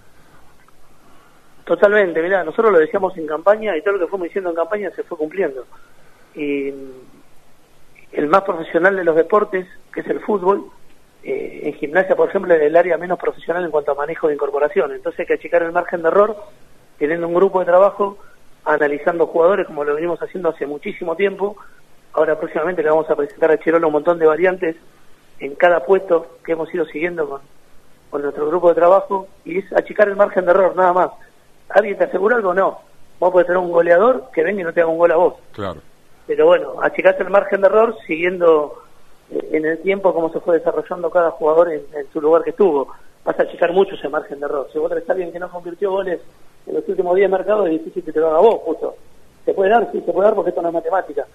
Totalmente, 1.66 2.22
mirá, 2.22 2.46
nosotros 2.46 2.72
lo 2.72 2.80
decíamos 2.80 3.18
en 3.18 3.28
campaña 3.28 3.76
y 3.76 3.82
todo 3.82 3.96
lo 3.96 4.00
que 4.00 4.08
fuimos 4.08 4.30
diciendo 4.30 4.52
en 4.52 4.56
campaña 4.56 4.90
se 4.92 5.04
fue 5.04 5.18
cumpliendo. 5.18 5.66
Y 6.34 6.72
el 8.12 8.28
más 8.28 8.42
profesional 8.44 8.96
de 8.96 9.04
los 9.04 9.16
deportes, 9.16 9.68
que 9.94 10.02
es 10.02 10.08
el 10.08 10.20
fútbol, 10.20 10.66
eh, 11.24 11.62
en 11.64 11.74
gimnasia, 11.74 12.16
por 12.16 12.30
ejemplo, 12.30 12.54
es 12.54 12.62
el 12.62 12.76
área 12.76 12.98
menos 12.98 13.20
profesional 13.20 13.64
en 13.64 13.72
cuanto 13.72 13.92
a 13.92 13.96
manejo 13.96 14.28
de 14.28 14.34
incorporación. 14.34 14.92
Entonces 14.92 15.22
hay 15.22 15.26
que 15.28 15.34
achicar 15.36 15.64
el 15.64 15.72
margen 15.72 16.02
de 16.02 16.08
error, 16.08 16.36
teniendo 16.98 17.28
un 17.28 17.34
grupo 17.34 17.60
de 17.60 17.66
trabajo, 17.66 18.18
analizando 18.66 19.28
jugadores 19.28 19.68
como 19.68 19.84
lo 19.84 19.96
venimos 19.96 20.22
haciendo 20.22 20.50
hace 20.50 20.66
muchísimo 20.66 21.16
tiempo. 21.16 21.58
Ahora 22.14 22.38
próximamente 22.38 22.84
le 22.84 22.90
vamos 22.90 23.10
a 23.10 23.16
presentar 23.16 23.52
a 23.52 23.58
Cherolo 23.58 23.88
un 23.88 23.94
montón 23.94 24.20
de 24.20 24.26
variantes 24.26 24.76
en 25.40 25.56
cada 25.56 25.84
puesto 25.86 26.38
que 26.44 26.52
hemos 26.52 26.74
ido 26.74 26.86
siguiendo 26.86 27.28
con, 27.28 27.42
con 28.10 28.22
nuestro 28.22 28.48
grupo 28.48 28.70
de 28.70 28.76
trabajo 28.76 29.28
y 29.46 29.60
es 29.60 29.74
achicar 29.74 30.10
el 30.10 30.16
margen 30.16 30.46
de 30.46 30.52
error, 30.52 30.76
nada 30.76 30.94
más. 30.94 31.12
¿Alguien 31.70 31.98
te 31.98 32.04
asegura 32.04 32.36
algo? 32.36 32.54
No. 32.54 32.80
Vos 33.20 33.32
podés 33.32 33.48
tener 33.48 33.62
un 33.62 33.72
goleador 33.72 34.30
que 34.34 34.44
venga 34.44 34.62
y 34.62 34.64
no 34.64 34.74
te 34.74 34.82
haga 34.82 34.90
un 34.90 34.98
gol 34.98 35.12
a 35.12 35.16
vos. 35.16 35.36
Claro. 35.54 35.80
Pero 36.28 36.46
bueno, 36.46 36.82
achicaste 36.82 37.24
el 37.24 37.30
margen 37.30 37.62
de 37.62 37.68
error 37.68 37.96
siguiendo 38.06 38.82
en 39.32 39.66
el 39.66 39.80
tiempo 39.80 40.14
cómo 40.14 40.32
se 40.32 40.40
fue 40.40 40.58
desarrollando 40.58 41.10
cada 41.10 41.32
jugador 41.32 41.72
en, 41.72 41.84
su 42.12 42.22
lugar 42.22 42.44
que 42.44 42.52
estuvo. 42.52 42.88
Vas 43.24 43.40
a 43.40 43.44
achicar 43.44 43.72
mucho 43.72 43.96
ese 43.96 44.10
margen 44.10 44.40
de 44.40 44.46
error. 44.46 44.68
Si 44.72 44.80
vos 44.80 44.92
a 44.92 45.12
alguien 45.12 45.32
que 45.32 45.40
no 45.40 45.50
convirtió 45.50 45.92
goles 45.92 46.20
en 46.66 46.74
los 46.74 46.88
últimos 46.88 47.16
10 47.16 47.30
mercados, 47.30 47.68
es 47.68 47.74
difícil 47.74 48.04
que 48.04 48.12
te 48.12 48.20
lo 48.20 48.30
haga 48.30 48.40
vos, 48.40 48.56
justo. 48.66 48.96
¿Se 49.46 49.54
puede 49.54 49.72
dar? 49.72 49.90
Sí, 49.92 50.02
se 50.02 50.12
puede 50.12 50.28
dar 50.28 50.36
porque 50.36 50.50
esto 50.50 50.62
no 50.62 50.70
es 50.70 50.74
matemática. 50.74 51.26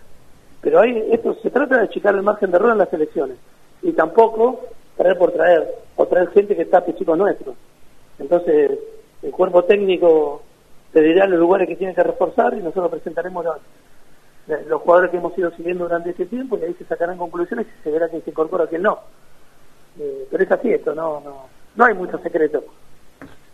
Pero 0.60 0.80
ahí 0.80 1.08
esto 1.10 1.34
se 1.42 1.50
trata 1.50 1.76
de 1.76 1.84
achicar 1.84 2.14
el 2.14 2.22
margen 2.22 2.50
de 2.50 2.56
error 2.56 2.72
en 2.72 2.78
las 2.78 2.92
elecciones. 2.92 3.36
Y 3.82 3.92
tampoco 3.92 4.60
traer 4.96 5.18
por 5.18 5.32
traer, 5.32 5.68
o 5.96 6.06
traer 6.06 6.30
gente 6.30 6.56
que 6.56 6.62
está 6.62 6.84
chicos 6.94 7.16
nuestros. 7.16 7.54
Entonces, 8.18 8.78
el 9.22 9.30
cuerpo 9.30 9.64
técnico 9.64 10.42
te 10.92 11.02
dirá 11.02 11.26
los 11.26 11.38
lugares 11.38 11.68
que 11.68 11.76
tiene 11.76 11.94
que 11.94 12.02
reforzar 12.02 12.54
y 12.54 12.62
nosotros 12.62 12.90
presentaremos 12.90 13.44
los, 13.44 13.56
los 14.46 14.82
jugadores 14.82 15.10
que 15.10 15.16
hemos 15.16 15.36
ido 15.36 15.50
siguiendo 15.52 15.84
durante 15.84 16.10
este 16.10 16.26
tiempo 16.26 16.56
y 16.58 16.64
ahí 16.64 16.74
se 16.74 16.84
sacarán 16.84 17.18
conclusiones 17.18 17.66
y 17.66 17.82
se 17.82 17.90
verá 17.90 18.08
quién 18.08 18.22
se 18.22 18.30
incorpora 18.30 18.66
quién 18.66 18.82
no. 18.82 19.00
Eh, 19.98 20.28
pero 20.30 20.44
es 20.44 20.52
así 20.52 20.70
esto, 20.70 20.94
no, 20.94 21.20
no, 21.20 21.46
no 21.74 21.84
hay 21.84 21.94
mucho 21.94 22.18
secreto. 22.18 22.62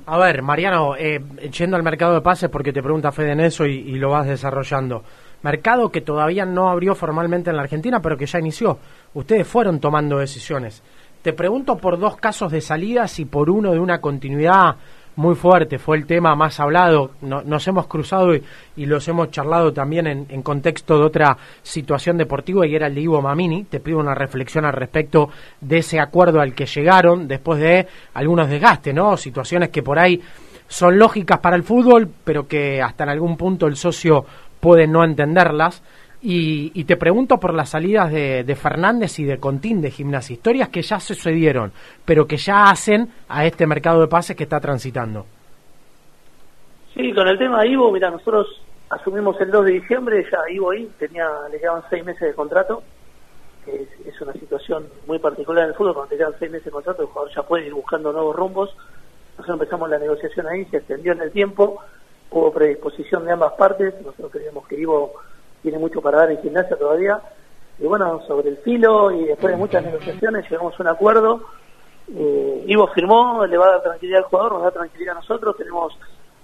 A 0.04 0.18
ver, 0.18 0.42
Mariano, 0.42 0.96
eh, 0.96 1.20
yendo 1.56 1.76
al 1.76 1.84
mercado 1.84 2.14
de 2.14 2.20
pases, 2.20 2.50
porque 2.50 2.72
te 2.72 2.82
pregunta 2.82 3.12
Fede 3.12 3.32
en 3.32 3.40
eso 3.40 3.64
y, 3.64 3.94
lo 3.94 4.10
vas 4.10 4.26
desarrollando. 4.26 5.04
Mercado 5.42 5.90
que 5.90 6.00
todavía 6.00 6.44
no 6.44 6.68
abrió 6.68 6.96
formalmente 6.96 7.50
en 7.50 7.56
la 7.56 7.62
Argentina, 7.62 8.00
pero 8.00 8.16
que 8.16 8.26
ya 8.26 8.40
inició. 8.40 8.78
Ustedes 9.14 9.46
fueron 9.46 9.78
tomando 9.78 10.18
decisiones. 10.18 10.82
Te 11.22 11.32
pregunto 11.32 11.76
por 11.76 12.00
dos 12.00 12.16
casos 12.16 12.50
de 12.50 12.60
salidas 12.60 13.20
y 13.20 13.26
por 13.26 13.48
uno 13.48 13.70
de 13.70 13.78
una 13.78 14.00
continuidad 14.00 14.74
muy 15.16 15.34
fuerte, 15.34 15.78
fue 15.78 15.96
el 15.96 16.06
tema 16.06 16.34
más 16.34 16.58
hablado, 16.58 17.10
nos 17.20 17.68
hemos 17.68 17.86
cruzado 17.86 18.34
y, 18.34 18.42
los 18.86 19.06
hemos 19.08 19.30
charlado 19.30 19.72
también 19.72 20.06
en, 20.06 20.42
contexto 20.42 20.98
de 20.98 21.04
otra 21.04 21.36
situación 21.62 22.16
deportiva 22.16 22.66
y 22.66 22.74
era 22.74 22.86
el 22.86 22.94
de 22.94 23.02
Ivo 23.02 23.20
Mamini. 23.20 23.64
Te 23.64 23.80
pido 23.80 23.98
una 23.98 24.14
reflexión 24.14 24.64
al 24.64 24.72
respecto 24.72 25.30
de 25.60 25.78
ese 25.78 26.00
acuerdo 26.00 26.40
al 26.40 26.54
que 26.54 26.66
llegaron 26.66 27.28
después 27.28 27.60
de 27.60 27.86
algunos 28.14 28.48
desgastes, 28.48 28.94
¿no? 28.94 29.16
Situaciones 29.16 29.68
que 29.68 29.82
por 29.82 29.98
ahí 29.98 30.20
son 30.66 30.98
lógicas 30.98 31.38
para 31.40 31.56
el 31.56 31.62
fútbol, 31.62 32.08
pero 32.24 32.48
que 32.48 32.80
hasta 32.80 33.04
en 33.04 33.10
algún 33.10 33.36
punto 33.36 33.66
el 33.66 33.76
socio 33.76 34.24
puede 34.60 34.86
no 34.86 35.04
entenderlas. 35.04 35.82
Y, 36.24 36.84
te 36.84 36.96
pregunto 36.96 37.38
por 37.38 37.52
las 37.52 37.70
salidas 37.70 38.12
de, 38.12 38.54
Fernández 38.54 39.18
y 39.18 39.24
de 39.24 39.40
Contín 39.40 39.80
de 39.80 39.90
Gimnasia, 39.90 40.34
historias 40.34 40.68
que 40.68 40.80
ya 40.80 41.00
sucedieron, 41.00 41.72
pero 42.04 42.26
que 42.28 42.36
ya 42.36 42.70
hacen 42.70 43.08
a 43.28 43.44
este 43.44 43.66
mercado 43.66 44.00
de 44.00 44.06
pases 44.06 44.36
que 44.36 44.44
está 44.44 44.60
transitando. 44.60 45.26
Sí, 46.94 47.12
con 47.12 47.26
el 47.26 47.36
tema 47.38 47.62
de 47.62 47.70
Ivo, 47.70 47.90
mira, 47.90 48.08
nosotros 48.08 48.62
asumimos 48.90 49.40
el 49.40 49.50
2 49.50 49.64
de 49.64 49.72
diciembre, 49.72 50.24
ya 50.30 50.38
Ivo 50.52 50.70
ahí 50.70 50.88
tenía, 50.96 51.26
le 51.50 51.58
quedaban 51.58 51.82
seis 51.90 52.04
meses 52.04 52.28
de 52.28 52.34
contrato, 52.34 52.84
que 53.64 53.88
es, 54.06 54.20
una 54.20 54.32
situación 54.34 54.86
muy 55.08 55.18
particular 55.18 55.64
en 55.64 55.70
el 55.70 55.74
fútbol, 55.74 55.94
cuando 55.94 56.10
te 56.10 56.18
quedan 56.18 56.34
seis 56.38 56.52
meses 56.52 56.66
de 56.66 56.70
contrato, 56.70 57.02
el 57.02 57.08
jugador 57.08 57.34
ya 57.34 57.42
puede 57.42 57.66
ir 57.66 57.74
buscando 57.74 58.12
nuevos 58.12 58.36
rumbos. 58.36 58.70
Nosotros 59.38 59.54
empezamos 59.60 59.90
la 59.90 59.98
negociación 59.98 60.46
ahí, 60.46 60.64
se 60.66 60.76
extendió 60.76 61.12
en 61.12 61.22
el 61.22 61.32
tiempo, 61.32 61.80
hubo 62.30 62.52
predisposición 62.52 63.24
de 63.24 63.32
ambas 63.32 63.54
partes, 63.54 63.94
nosotros 64.02 64.30
creíamos 64.30 64.68
que 64.68 64.78
Ivo 64.78 65.14
tiene 65.62 65.78
mucho 65.78 66.00
para 66.00 66.18
dar 66.18 66.30
en 66.30 66.42
gimnasia 66.42 66.76
todavía. 66.76 67.20
Y 67.78 67.86
bueno, 67.86 68.20
sobre 68.26 68.50
el 68.50 68.58
filo 68.58 69.10
y 69.10 69.24
después 69.24 69.52
de 69.52 69.58
muchas 69.58 69.84
negociaciones 69.84 70.48
llegamos 70.50 70.78
a 70.78 70.82
un 70.82 70.88
acuerdo 70.88 71.42
eh, 72.08 72.64
Ivo 72.66 72.88
firmó, 72.88 73.46
le 73.46 73.56
va 73.56 73.66
a 73.66 73.70
dar 73.72 73.82
tranquilidad 73.82 74.20
al 74.20 74.24
jugador, 74.24 74.52
nos 74.52 74.62
da 74.64 74.70
tranquilidad 74.70 75.16
a 75.16 75.20
nosotros, 75.20 75.56
tenemos 75.56 75.96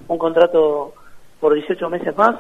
un 0.06 0.18
contrato 0.18 0.94
por 1.40 1.54
18 1.54 1.90
meses 1.90 2.16
más 2.16 2.36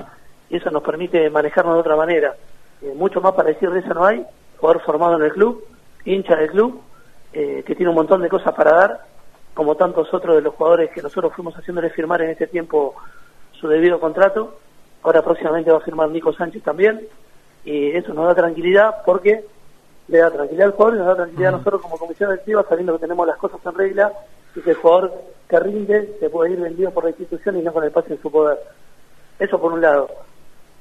y 0.48 0.56
eso 0.56 0.70
nos 0.70 0.82
permite 0.82 1.28
manejarnos 1.30 1.74
de 1.74 1.80
otra 1.80 1.96
manera. 1.96 2.34
Eh, 2.80 2.94
mucho 2.96 3.20
más 3.20 3.32
para 3.32 3.48
decir 3.48 3.70
de 3.70 3.80
eso 3.80 3.92
no 3.92 4.04
hay, 4.04 4.24
jugador 4.56 4.82
formado 4.82 5.16
en 5.16 5.22
el 5.22 5.32
club, 5.32 5.64
hincha 6.04 6.36
del 6.36 6.50
club, 6.50 6.80
eh, 7.32 7.62
que 7.66 7.74
tiene 7.74 7.90
un 7.90 7.96
montón 7.96 8.22
de 8.22 8.28
cosas 8.28 8.54
para 8.54 8.72
dar, 8.72 9.04
como 9.52 9.74
tantos 9.74 10.12
otros 10.14 10.36
de 10.36 10.42
los 10.42 10.54
jugadores 10.54 10.90
que 10.90 11.02
nosotros 11.02 11.32
fuimos 11.34 11.54
haciéndole 11.54 11.90
firmar 11.90 12.22
en 12.22 12.30
este 12.30 12.46
tiempo 12.46 12.94
su 13.52 13.68
debido 13.68 13.98
contrato. 13.98 14.58
Ahora 15.08 15.22
próximamente 15.22 15.70
va 15.70 15.78
a 15.78 15.80
firmar 15.80 16.10
Nico 16.10 16.34
Sánchez 16.34 16.62
también, 16.62 17.00
y 17.64 17.92
eso 17.92 18.12
nos 18.12 18.26
da 18.26 18.34
tranquilidad 18.34 18.96
porque 19.06 19.42
le 20.06 20.18
da 20.18 20.30
tranquilidad 20.30 20.66
al 20.66 20.72
jugador 20.74 20.94
y 20.94 20.98
nos 20.98 21.06
da 21.06 21.16
tranquilidad 21.16 21.48
a 21.48 21.56
nosotros 21.56 21.80
como 21.80 21.96
comisión 21.96 22.28
directiva 22.28 22.66
sabiendo 22.68 22.92
que 22.92 22.98
tenemos 22.98 23.26
las 23.26 23.38
cosas 23.38 23.58
en 23.64 23.74
regla 23.74 24.12
y 24.54 24.60
que 24.60 24.68
el 24.68 24.76
jugador 24.76 25.14
que 25.48 25.60
rinde 25.60 26.18
se 26.20 26.28
puede 26.28 26.52
ir 26.52 26.60
vendido 26.60 26.90
por 26.90 27.04
la 27.04 27.10
institución 27.10 27.56
y 27.56 27.62
no 27.62 27.72
con 27.72 27.84
el 27.84 27.90
pase 27.90 28.12
en 28.12 28.20
su 28.20 28.30
poder. 28.30 28.58
Eso 29.38 29.58
por 29.58 29.72
un 29.72 29.80
lado. 29.80 30.10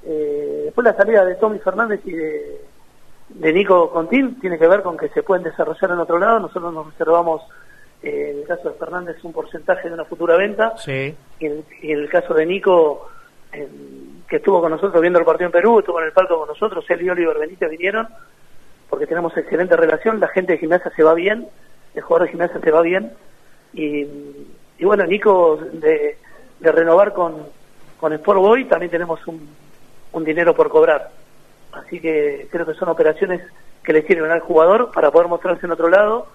Eh, 0.03 0.63
después 0.65 0.83
la 0.83 0.97
salida 0.97 1.23
de 1.23 1.35
Tommy 1.35 1.59
Fernández 1.59 2.01
y 2.03 2.11
de, 2.11 2.61
de 3.29 3.53
Nico 3.53 3.89
Contín 3.91 4.41
tiene 4.41 4.59
que 4.59 4.67
ver 4.67 4.81
con 4.81 4.97
que 4.97 5.07
se 5.07 5.23
pueden 5.23 5.45
desarrollar 5.45 5.91
en 5.91 5.99
otro 5.99 6.19
lado. 6.19 6.39
Nosotros 6.39 6.73
nos 6.73 6.87
reservamos, 6.87 7.43
eh, 8.03 8.31
en 8.33 8.39
el 8.41 8.45
caso 8.45 8.67
de 8.67 8.75
Fernández, 8.75 9.23
un 9.23 9.31
porcentaje 9.31 9.87
de 9.87 9.93
una 9.93 10.03
futura 10.03 10.35
venta. 10.35 10.75
Sí. 10.75 11.15
Y 11.39 11.45
en, 11.45 11.63
y 11.81 11.93
en 11.93 11.99
el 11.99 12.09
caso 12.09 12.33
de 12.33 12.45
Nico, 12.45 13.07
que 13.51 14.35
estuvo 14.35 14.61
con 14.61 14.71
nosotros 14.71 15.01
viendo 15.01 15.19
el 15.19 15.25
partido 15.25 15.47
en 15.47 15.51
Perú, 15.51 15.79
estuvo 15.79 15.99
en 15.99 16.07
el 16.07 16.11
palco 16.11 16.37
con 16.37 16.47
nosotros, 16.47 16.85
él 16.89 17.01
y 17.01 17.09
Oliver 17.09 17.39
Benítez 17.39 17.69
vinieron, 17.69 18.07
porque 18.89 19.07
tenemos 19.07 19.35
excelente 19.37 19.75
relación, 19.75 20.19
la 20.19 20.27
gente 20.27 20.53
de 20.53 20.59
gimnasia 20.59 20.91
se 20.95 21.03
va 21.03 21.13
bien, 21.13 21.47
el 21.95 22.01
jugador 22.01 22.27
de 22.27 22.31
gimnasia 22.31 22.59
se 22.59 22.71
va 22.71 22.81
bien, 22.81 23.13
y, 23.73 24.05
bueno, 24.81 25.05
Nico, 25.05 25.59
de, 25.73 26.17
renovar 26.59 27.13
con, 27.13 27.45
con 27.99 28.13
Sport 28.13 28.39
Boy, 28.39 28.65
también 28.65 28.91
tenemos 28.91 29.25
un, 29.27 29.47
un 30.11 30.23
dinero 30.23 30.55
por 30.55 30.69
cobrar. 30.69 31.11
Así 31.73 31.99
que 31.99 32.47
creo 32.51 32.65
que 32.65 32.73
son 32.73 32.89
operaciones 32.89 33.41
que 33.83 33.93
le 33.93 34.01
sirven 34.03 34.31
al 34.31 34.39
jugador 34.39 34.91
para 34.91 35.11
poder 35.11 35.27
mostrarse 35.27 35.65
en 35.65 35.71
otro 35.71 35.89
lado 35.89 36.27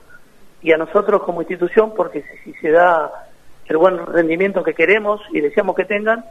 y 0.62 0.72
a 0.72 0.76
nosotros 0.76 1.22
como 1.22 1.42
institución, 1.42 1.92
porque 1.94 2.24
si, 2.44 2.52
se 2.54 2.70
da 2.70 3.10
el 3.66 3.76
buen 3.76 4.06
rendimiento 4.06 4.62
que 4.62 4.74
queremos 4.74 5.20
y 5.32 5.40
deseamos 5.40 5.74
que 5.74 5.84
tengan, 5.84 6.24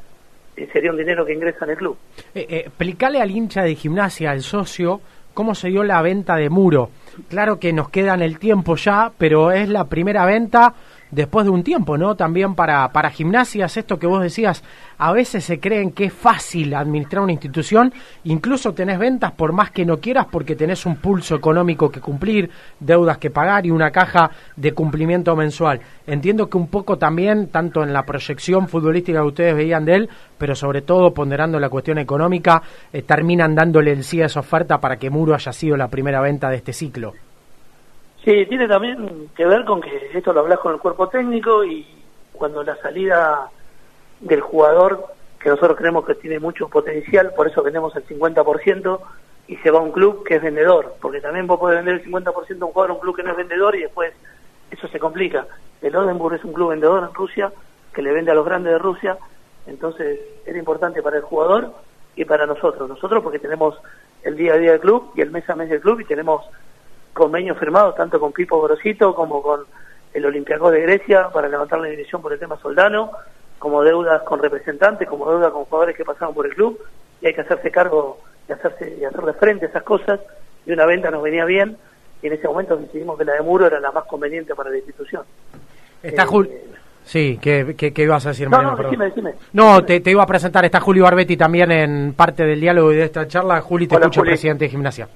sería 0.71 0.91
un 0.91 0.97
dinero 0.97 1.25
que 1.25 1.33
ingresa 1.33 1.65
en 1.65 1.71
el 1.71 1.77
club. 1.77 1.97
Eh, 2.33 2.45
eh, 2.49 2.63
explicale 2.65 3.21
al 3.21 3.31
hincha 3.31 3.63
de 3.63 3.75
gimnasia, 3.75 4.31
al 4.31 4.41
socio, 4.41 5.01
cómo 5.33 5.55
se 5.55 5.69
dio 5.69 5.83
la 5.83 6.01
venta 6.01 6.35
de 6.35 6.49
Muro. 6.49 6.89
Claro 7.29 7.59
que 7.59 7.73
nos 7.73 7.89
queda 7.89 8.13
en 8.13 8.21
el 8.21 8.39
tiempo 8.39 8.75
ya, 8.75 9.11
pero 9.17 9.51
es 9.51 9.69
la 9.69 9.85
primera 9.85 10.25
venta 10.25 10.73
después 11.11 11.45
de 11.45 11.51
un 11.51 11.63
tiempo, 11.63 11.97
¿no? 11.97 12.15
También 12.15 12.55
para, 12.55 12.91
para 12.91 13.09
gimnasias, 13.09 13.77
esto 13.77 13.99
que 13.99 14.07
vos 14.07 14.21
decías, 14.21 14.63
a 14.97 15.11
veces 15.11 15.43
se 15.43 15.59
creen 15.59 15.91
que 15.91 16.05
es 16.05 16.13
fácil 16.13 16.73
administrar 16.73 17.23
una 17.23 17.33
institución, 17.33 17.93
incluso 18.23 18.73
tenés 18.73 18.97
ventas 18.97 19.31
por 19.31 19.51
más 19.51 19.71
que 19.71 19.85
no 19.85 19.97
quieras 19.97 20.27
porque 20.31 20.55
tenés 20.55 20.85
un 20.85 20.95
pulso 20.95 21.35
económico 21.35 21.91
que 21.91 21.99
cumplir, 21.99 22.49
deudas 22.79 23.17
que 23.17 23.29
pagar 23.29 23.65
y 23.65 23.71
una 23.71 23.91
caja 23.91 24.31
de 24.55 24.73
cumplimiento 24.73 25.35
mensual. 25.35 25.81
Entiendo 26.07 26.49
que 26.49 26.57
un 26.57 26.67
poco 26.67 26.97
también, 26.97 27.47
tanto 27.47 27.83
en 27.83 27.93
la 27.93 28.03
proyección 28.03 28.67
futbolística 28.67 29.21
que 29.21 29.27
ustedes 29.27 29.55
veían 29.55 29.85
de 29.85 29.95
él, 29.95 30.09
pero 30.37 30.55
sobre 30.55 30.81
todo 30.81 31.13
ponderando 31.13 31.59
la 31.59 31.69
cuestión 31.69 31.97
económica, 31.97 32.61
eh, 32.93 33.01
terminan 33.01 33.55
dándole 33.55 33.91
el 33.91 34.03
sí 34.03 34.21
a 34.21 34.25
esa 34.25 34.39
oferta 34.39 34.79
para 34.79 34.97
que 34.97 35.09
Muro 35.09 35.35
haya 35.35 35.51
sido 35.51 35.77
la 35.77 35.87
primera 35.87 36.21
venta 36.21 36.49
de 36.49 36.57
este 36.57 36.73
ciclo. 36.73 37.13
Sí, 38.23 38.45
tiene 38.45 38.67
también 38.67 39.29
que 39.35 39.45
ver 39.45 39.65
con 39.65 39.81
que 39.81 40.11
esto 40.13 40.31
lo 40.31 40.41
hablas 40.41 40.59
con 40.59 40.73
el 40.73 40.79
cuerpo 40.79 41.09
técnico 41.09 41.63
y 41.63 41.87
cuando 42.33 42.61
la 42.61 42.75
salida 42.77 43.49
del 44.19 44.41
jugador, 44.41 45.05
que 45.39 45.49
nosotros 45.49 45.75
creemos 45.75 46.05
que 46.05 46.13
tiene 46.15 46.39
mucho 46.39 46.67
potencial, 46.67 47.33
por 47.35 47.47
eso 47.47 47.63
vendemos 47.63 47.95
el 47.95 48.05
50% 48.05 48.99
y 49.47 49.55
se 49.57 49.71
va 49.71 49.79
a 49.79 49.81
un 49.81 49.91
club 49.91 50.23
que 50.23 50.35
es 50.35 50.41
vendedor, 50.41 50.95
porque 51.01 51.19
también 51.19 51.47
vos 51.47 51.59
podés 51.59 51.77
vender 51.77 51.95
el 51.95 52.05
50% 52.05 52.47
de 52.47 52.63
un 52.63 52.71
jugador 52.71 52.91
a 52.91 52.93
un 52.93 52.99
club 52.99 53.15
que 53.15 53.23
no 53.23 53.31
es 53.31 53.37
vendedor 53.37 53.75
y 53.75 53.81
después 53.81 54.13
eso 54.69 54.87
se 54.87 54.99
complica. 54.99 55.47
El 55.81 55.95
Oldenburg 55.95 56.35
es 56.35 56.43
un 56.43 56.53
club 56.53 56.69
vendedor 56.69 57.03
en 57.03 57.15
Rusia 57.15 57.51
que 57.91 58.03
le 58.03 58.11
vende 58.11 58.31
a 58.31 58.35
los 58.35 58.45
grandes 58.45 58.73
de 58.73 58.79
Rusia, 58.79 59.17
entonces 59.65 60.19
era 60.45 60.59
importante 60.59 61.01
para 61.01 61.17
el 61.17 61.23
jugador 61.23 61.73
y 62.15 62.23
para 62.25 62.45
nosotros. 62.45 62.87
Nosotros 62.87 63.23
porque 63.23 63.39
tenemos 63.39 63.81
el 64.21 64.35
día 64.35 64.53
a 64.53 64.57
día 64.57 64.71
del 64.71 64.79
club 64.79 65.11
y 65.15 65.21
el 65.21 65.31
mes 65.31 65.49
a 65.49 65.55
mes 65.55 65.69
del 65.69 65.81
club 65.81 65.99
y 65.99 66.05
tenemos 66.05 66.45
convenios 67.13 67.57
firmados 67.57 67.95
tanto 67.95 68.19
con 68.19 68.31
Pipo 68.31 68.61
Grosito 68.61 69.13
como 69.15 69.41
con 69.41 69.61
el 70.13 70.25
Olympiacos 70.25 70.71
de 70.71 70.81
Grecia 70.81 71.29
para 71.29 71.47
levantar 71.47 71.79
la 71.79 71.87
división 71.87 72.21
por 72.21 72.33
el 72.33 72.39
tema 72.39 72.57
Soldano, 72.61 73.11
como 73.59 73.83
deudas 73.83 74.21
con 74.23 74.41
representantes, 74.41 75.07
como 75.07 75.29
deudas 75.29 75.51
con 75.51 75.65
jugadores 75.65 75.95
que 75.95 76.03
pasaron 76.05 76.33
por 76.33 76.45
el 76.45 76.53
club 76.55 76.79
y 77.21 77.27
hay 77.27 77.33
que 77.33 77.41
hacerse 77.41 77.69
cargo 77.71 78.19
y 78.49 78.51
hacerse 78.53 78.97
y 78.99 79.05
hacerle 79.05 79.33
frente 79.33 79.65
a 79.65 79.69
esas 79.69 79.83
cosas 79.83 80.19
y 80.65 80.71
una 80.71 80.85
venta 80.85 81.11
nos 81.11 81.21
venía 81.23 81.45
bien 81.45 81.77
y 82.21 82.27
en 82.27 82.33
ese 82.33 82.47
momento 82.47 82.75
decidimos 82.77 83.17
que 83.17 83.25
la 83.25 83.33
de 83.33 83.41
Muro 83.41 83.65
era 83.67 83.79
la 83.79 83.91
más 83.91 84.03
conveniente 84.05 84.53
para 84.55 84.69
la 84.69 84.77
institución. 84.77 85.23
Está 86.03 86.23
Eh, 86.23 86.65
Sí, 87.03 87.39
¿qué, 87.41 87.73
qué, 87.75 87.91
qué 87.91 88.03
ibas 88.03 88.23
a 88.27 88.29
decir, 88.29 88.47
No, 88.47 88.57
Mariano? 88.57 88.77
no, 88.77 88.83
decime, 88.83 89.05
decime. 89.05 89.33
No, 89.53 89.83
te, 89.83 90.01
te 90.01 90.11
iba 90.11 90.21
a 90.21 90.27
presentar, 90.27 90.63
está 90.65 90.79
Julio 90.79 91.03
Barbetti 91.05 91.35
también 91.35 91.71
en 91.71 92.13
parte 92.13 92.43
del 92.45 92.61
diálogo 92.61 92.91
y 92.93 92.95
de 92.97 93.05
esta 93.05 93.27
charla. 93.27 93.59
Juli, 93.61 93.87
te 93.87 93.95
Hola, 93.95 94.05
escucha, 94.05 94.19
Juli. 94.21 94.29
presidente 94.31 94.65
de 94.65 94.69
gimnasia. 94.69 95.09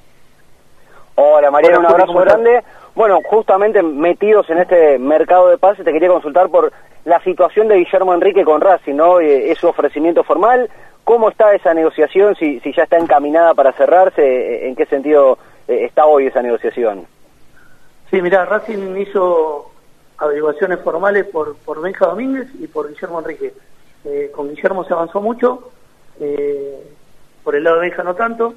Hola 1.15 1.49
Mariano, 1.49 1.79
un 1.79 1.85
Hola, 1.85 1.95
abrazo 1.95 2.13
grande. 2.13 2.63
Bueno, 2.93 3.21
justamente 3.23 3.81
metidos 3.81 4.49
en 4.49 4.59
este 4.59 4.99
mercado 4.99 5.49
de 5.49 5.57
pases, 5.57 5.85
te 5.85 5.93
quería 5.93 6.09
consultar 6.09 6.49
por 6.49 6.71
la 7.05 7.21
situación 7.21 7.67
de 7.67 7.77
Guillermo 7.77 8.13
Enrique 8.13 8.43
con 8.43 8.61
Racing, 8.61 8.95
¿no? 8.95 9.19
Eh, 9.19 9.51
¿Es 9.51 9.59
su 9.59 9.67
ofrecimiento 9.67 10.23
formal? 10.23 10.69
¿Cómo 11.03 11.29
está 11.29 11.53
esa 11.53 11.73
negociación? 11.73 12.35
Si, 12.35 12.59
si 12.61 12.73
ya 12.73 12.83
está 12.83 12.97
encaminada 12.97 13.53
para 13.53 13.71
cerrarse, 13.73 14.21
eh, 14.21 14.67
¿en 14.67 14.75
qué 14.75 14.85
sentido 14.87 15.37
eh, 15.67 15.85
está 15.85 16.05
hoy 16.05 16.27
esa 16.27 16.41
negociación? 16.41 17.05
Sí, 18.09 18.21
mira, 18.21 18.45
Racing 18.45 18.97
hizo 18.97 19.71
averiguaciones 20.17 20.79
formales 20.79 21.25
por, 21.25 21.55
por 21.57 21.81
Benja 21.81 22.07
Domínguez 22.07 22.47
y 22.59 22.67
por 22.67 22.89
Guillermo 22.89 23.19
Enrique. 23.19 23.53
Eh, 24.05 24.31
con 24.33 24.49
Guillermo 24.49 24.83
se 24.83 24.93
avanzó 24.93 25.21
mucho, 25.21 25.71
eh, 26.19 26.83
por 27.43 27.55
el 27.55 27.63
lado 27.63 27.77
de 27.77 27.87
Benja 27.87 28.03
no 28.03 28.15
tanto, 28.15 28.53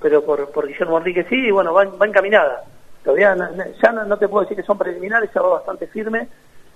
pero 0.00 0.24
por, 0.24 0.50
por 0.50 0.66
Guillermo 0.66 0.98
Enrique 0.98 1.24
sí, 1.28 1.36
y 1.36 1.50
bueno, 1.50 1.72
va, 1.74 1.84
va 1.84 2.06
encaminada. 2.06 2.62
Todavía 3.04 3.34
no- 3.34 3.48
ya 3.82 3.92
no, 3.92 4.04
no 4.04 4.16
te 4.18 4.28
puedo 4.28 4.42
decir 4.42 4.56
que 4.56 4.62
son 4.62 4.78
preliminares, 4.78 5.30
ya 5.34 5.40
va 5.42 5.50
bastante 5.54 5.86
firme, 5.86 6.28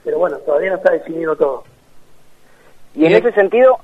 pero 0.04 0.19
bueno, 0.19 0.38
todavía 0.38 0.71
no 0.71 0.76
está 0.76 0.93
definido 0.93 1.37
todo. 1.37 1.64
Y 2.95 3.07
en 3.07 3.12
ese 3.14 3.33
sentido, 3.33 3.78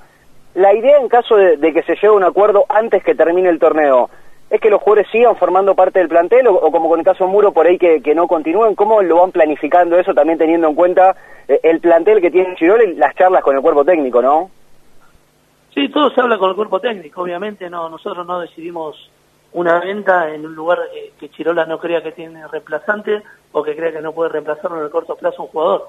la 0.54 0.73
idea 0.75 0.99
en 0.99 1.09
caso 1.09 1.37
de, 1.37 1.56
de 1.56 1.73
que 1.73 1.82
se 1.82 1.94
llegue 1.94 2.06
a 2.09 2.12
un 2.12 2.25
acuerdo 2.25 2.64
antes 2.68 3.02
que 3.02 3.14
termine 3.14 3.49
el 3.49 3.59
torneo, 3.59 4.09
¿es 4.50 4.61
que 4.61 4.70
los 4.70 4.80
jugadores 4.80 5.11
sigan 5.11 5.37
formando 5.37 5.75
parte 5.75 5.99
del 5.99 6.09
plantel 6.09 6.47
o, 6.49 6.54
o 6.54 6.70
como 6.70 6.88
con 6.88 6.99
el 7.00 7.04
caso 7.04 7.26
Muro 7.26 7.52
por 7.52 7.66
ahí 7.66 7.78
que, 7.78 8.00
que 8.02 8.14
no 8.14 8.26
continúen? 8.28 8.75
¿Cómo 8.75 9.02
lo 9.02 9.20
van 9.20 9.32
planificando 9.32 9.99
eso 9.99 10.14
también 10.14 10.38
teniendo 10.38 10.68
en 10.68 10.75
cuenta 10.75 11.16
eh, 11.49 11.61
el 11.62 11.80
plantel 11.80 12.20
que 12.20 12.30
tiene 12.30 12.54
Chirol 12.56 12.82
y 12.82 12.94
las 12.94 13.14
charlas 13.16 13.42
con 13.42 13.56
el 13.56 13.62
cuerpo 13.62 13.85
técnico, 13.85 14.23
no? 14.23 14.50
Sí, 15.75 15.88
todo 15.88 16.11
se 16.11 16.20
habla 16.20 16.37
con 16.38 16.50
el 16.50 16.56
cuerpo 16.56 16.80
técnico, 16.80 17.23
obviamente 17.23 17.68
no 17.70 17.88
nosotros 17.88 18.26
no 18.26 18.40
decidimos 18.40 19.11
una 19.52 19.80
venta 19.80 20.33
en 20.33 20.47
un 20.47 20.54
lugar 20.54 20.78
que, 21.19 21.28
Chirola 21.30 21.66
no 21.66 21.78
crea 21.78 22.02
que 22.02 22.12
tiene 22.12 22.47
reemplazante 22.47 23.23
o 23.52 23.62
que 23.62 23.75
crea 23.75 23.92
que 23.92 24.00
no 24.00 24.12
puede 24.12 24.30
reemplazarlo 24.30 24.78
en 24.78 24.85
el 24.85 24.90
corto 24.90 25.16
plazo 25.16 25.42
un 25.42 25.49
jugador. 25.49 25.88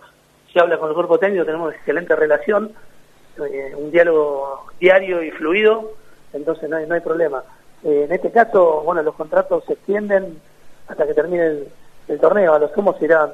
Se 0.51 0.59
habla 0.59 0.77
con 0.77 0.89
el 0.89 0.95
cuerpo 0.95 1.19
técnico, 1.19 1.45
tenemos 1.45 1.73
excelente 1.73 2.15
relación, 2.15 2.73
eh, 3.37 3.73
un 3.77 3.91
diálogo 3.91 4.65
diario 4.79 5.21
y 5.23 5.31
fluido, 5.31 5.93
entonces 6.33 6.69
no 6.69 6.77
hay, 6.77 6.87
no 6.87 6.95
hay 6.95 7.01
problema. 7.01 7.43
Eh, 7.83 8.05
en 8.05 8.11
este 8.11 8.31
caso, 8.31 8.81
bueno, 8.81 9.01
los 9.03 9.15
contratos 9.15 9.63
se 9.65 9.73
extienden 9.73 10.39
hasta 10.87 11.05
que 11.05 11.13
termine 11.13 11.67
el, 12.07 12.19
torneo, 12.19 12.53
a 12.53 12.59
lo 12.59 12.67
sumo 12.73 12.95
irán 12.99 13.31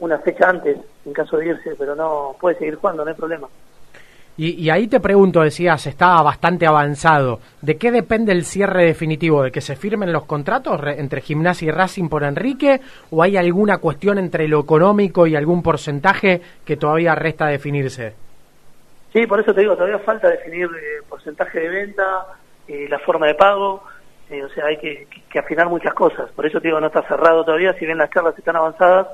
una 0.00 0.18
fecha 0.18 0.48
antes 0.48 0.78
en 1.04 1.12
caso 1.12 1.36
de 1.36 1.46
irse, 1.48 1.76
pero 1.78 1.94
no 1.94 2.34
puede 2.40 2.58
seguir 2.58 2.76
jugando, 2.76 3.04
no 3.04 3.10
hay 3.10 3.16
problema. 3.16 3.48
Y, 4.42 4.70
ahí 4.70 4.88
te 4.88 5.00
pregunto, 5.00 5.42
decías, 5.42 5.86
está 5.86 6.22
bastante 6.22 6.66
avanzado. 6.66 7.40
¿De 7.60 7.76
qué 7.76 7.90
depende 7.90 8.32
el 8.32 8.46
cierre 8.46 8.86
definitivo? 8.86 9.42
¿De 9.42 9.52
que 9.52 9.60
se 9.60 9.76
firmen 9.76 10.14
los 10.14 10.24
contratos 10.24 10.80
re- 10.80 10.98
entre 10.98 11.20
Gimnasia 11.20 11.68
y 11.68 11.70
Racing 11.70 12.08
por 12.08 12.24
Enrique? 12.24 12.80
¿O 13.10 13.22
hay 13.22 13.36
alguna 13.36 13.76
cuestión 13.78 14.16
entre 14.16 14.48
lo 14.48 14.60
económico 14.60 15.26
y 15.26 15.36
algún 15.36 15.62
porcentaje 15.62 16.40
que 16.64 16.78
todavía 16.78 17.14
resta 17.14 17.48
definirse? 17.48 18.14
Sí, 19.12 19.26
por 19.26 19.40
eso 19.40 19.52
te 19.52 19.60
digo, 19.60 19.74
todavía 19.74 19.98
falta 19.98 20.28
definir 20.30 20.64
eh, 20.68 21.02
porcentaje 21.06 21.60
de 21.60 21.68
venta, 21.68 22.04
eh, 22.66 22.86
la 22.88 22.98
forma 23.00 23.26
de 23.26 23.34
pago, 23.34 23.82
eh, 24.30 24.42
o 24.42 24.48
sea, 24.48 24.64
hay 24.66 24.78
que, 24.78 25.06
que 25.30 25.38
afinar 25.38 25.68
muchas 25.68 25.92
cosas. 25.92 26.30
Por 26.32 26.46
eso 26.46 26.62
te 26.62 26.68
digo, 26.68 26.80
no 26.80 26.86
está 26.86 27.02
cerrado 27.02 27.44
todavía, 27.44 27.74
si 27.74 27.84
bien 27.84 27.98
las 27.98 28.08
charlas 28.08 28.38
están 28.38 28.56
avanzadas, 28.56 29.06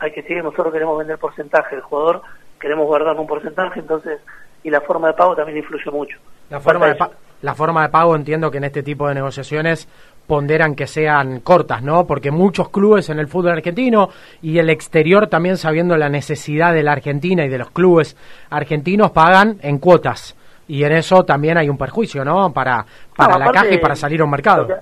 hay 0.00 0.10
que 0.10 0.22
seguir, 0.22 0.42
nosotros 0.42 0.72
queremos 0.72 0.98
vender 0.98 1.18
porcentaje, 1.18 1.76
el 1.76 1.82
jugador 1.82 2.22
queremos 2.58 2.86
guardar 2.86 3.14
un 3.20 3.26
porcentaje, 3.28 3.78
entonces, 3.78 4.18
y 4.64 4.70
la 4.70 4.80
forma 4.80 5.08
de 5.08 5.14
pago 5.14 5.36
también 5.36 5.58
influye 5.58 5.88
mucho. 5.92 6.18
La 6.50 6.58
forma, 6.60 6.88
de 6.88 6.94
pa- 6.96 7.10
la 7.42 7.54
forma 7.54 7.82
de 7.82 7.88
pago 7.90 8.16
entiendo 8.16 8.50
que 8.50 8.58
en 8.58 8.64
este 8.64 8.82
tipo 8.82 9.06
de 9.08 9.14
negociaciones 9.14 9.88
ponderan 10.26 10.74
que 10.74 10.86
sean 10.86 11.40
cortas, 11.40 11.82
¿no? 11.82 12.06
Porque 12.06 12.30
muchos 12.30 12.70
clubes 12.70 13.10
en 13.10 13.18
el 13.18 13.28
fútbol 13.28 13.52
argentino 13.52 14.08
y 14.42 14.58
el 14.58 14.70
exterior 14.70 15.26
también 15.26 15.58
sabiendo 15.58 15.96
la 15.98 16.08
necesidad 16.08 16.72
de 16.72 16.82
la 16.82 16.92
Argentina 16.92 17.44
y 17.44 17.48
de 17.50 17.58
los 17.58 17.70
clubes 17.70 18.16
argentinos 18.50 19.10
pagan 19.10 19.58
en 19.62 19.78
cuotas. 19.78 20.34
Y 20.66 20.82
en 20.84 20.92
eso 20.92 21.24
también 21.24 21.58
hay 21.58 21.68
un 21.68 21.76
perjuicio, 21.76 22.24
¿no? 22.24 22.50
Para, 22.52 22.86
para 23.14 23.34
No, 23.34 23.38
la 23.38 23.44
aparte, 23.44 23.60
caja 23.68 23.74
y 23.74 23.78
para 23.78 23.94
salir 23.94 24.22
a 24.22 24.24
un 24.24 24.30
mercado. 24.30 24.62
Lo 24.62 24.68
que, 24.68 24.80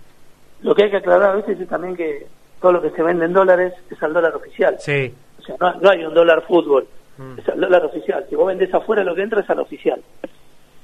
lo 0.62 0.74
que 0.76 0.82
hay 0.84 0.90
que 0.92 0.96
aclarar 0.98 1.30
a 1.30 1.34
veces 1.34 1.58
es 1.58 1.68
también 1.68 1.96
que 1.96 2.26
todo 2.60 2.72
lo 2.72 2.80
que 2.82 2.90
se 2.90 3.02
vende 3.02 3.24
en 3.24 3.32
dólares 3.32 3.72
es 3.90 4.00
al 4.00 4.12
dólar 4.12 4.36
oficial. 4.36 4.76
Sí, 4.78 5.12
O 5.40 5.42
sea, 5.42 5.56
no, 5.60 5.74
no 5.80 5.90
hay 5.90 6.04
un 6.04 6.14
dólar 6.14 6.42
fútbol, 6.46 6.86
Mm. 7.18 7.38
es 7.38 7.48
al 7.48 7.60
dólar 7.60 7.84
oficial. 7.86 8.26
Si 8.28 8.34
vos 8.36 8.46
vendés 8.46 8.72
afuera, 8.72 9.04
lo 9.04 9.14
que 9.14 9.22
entra 9.22 9.40
es 9.40 9.50
al 9.50 9.60
oficial. 9.60 10.00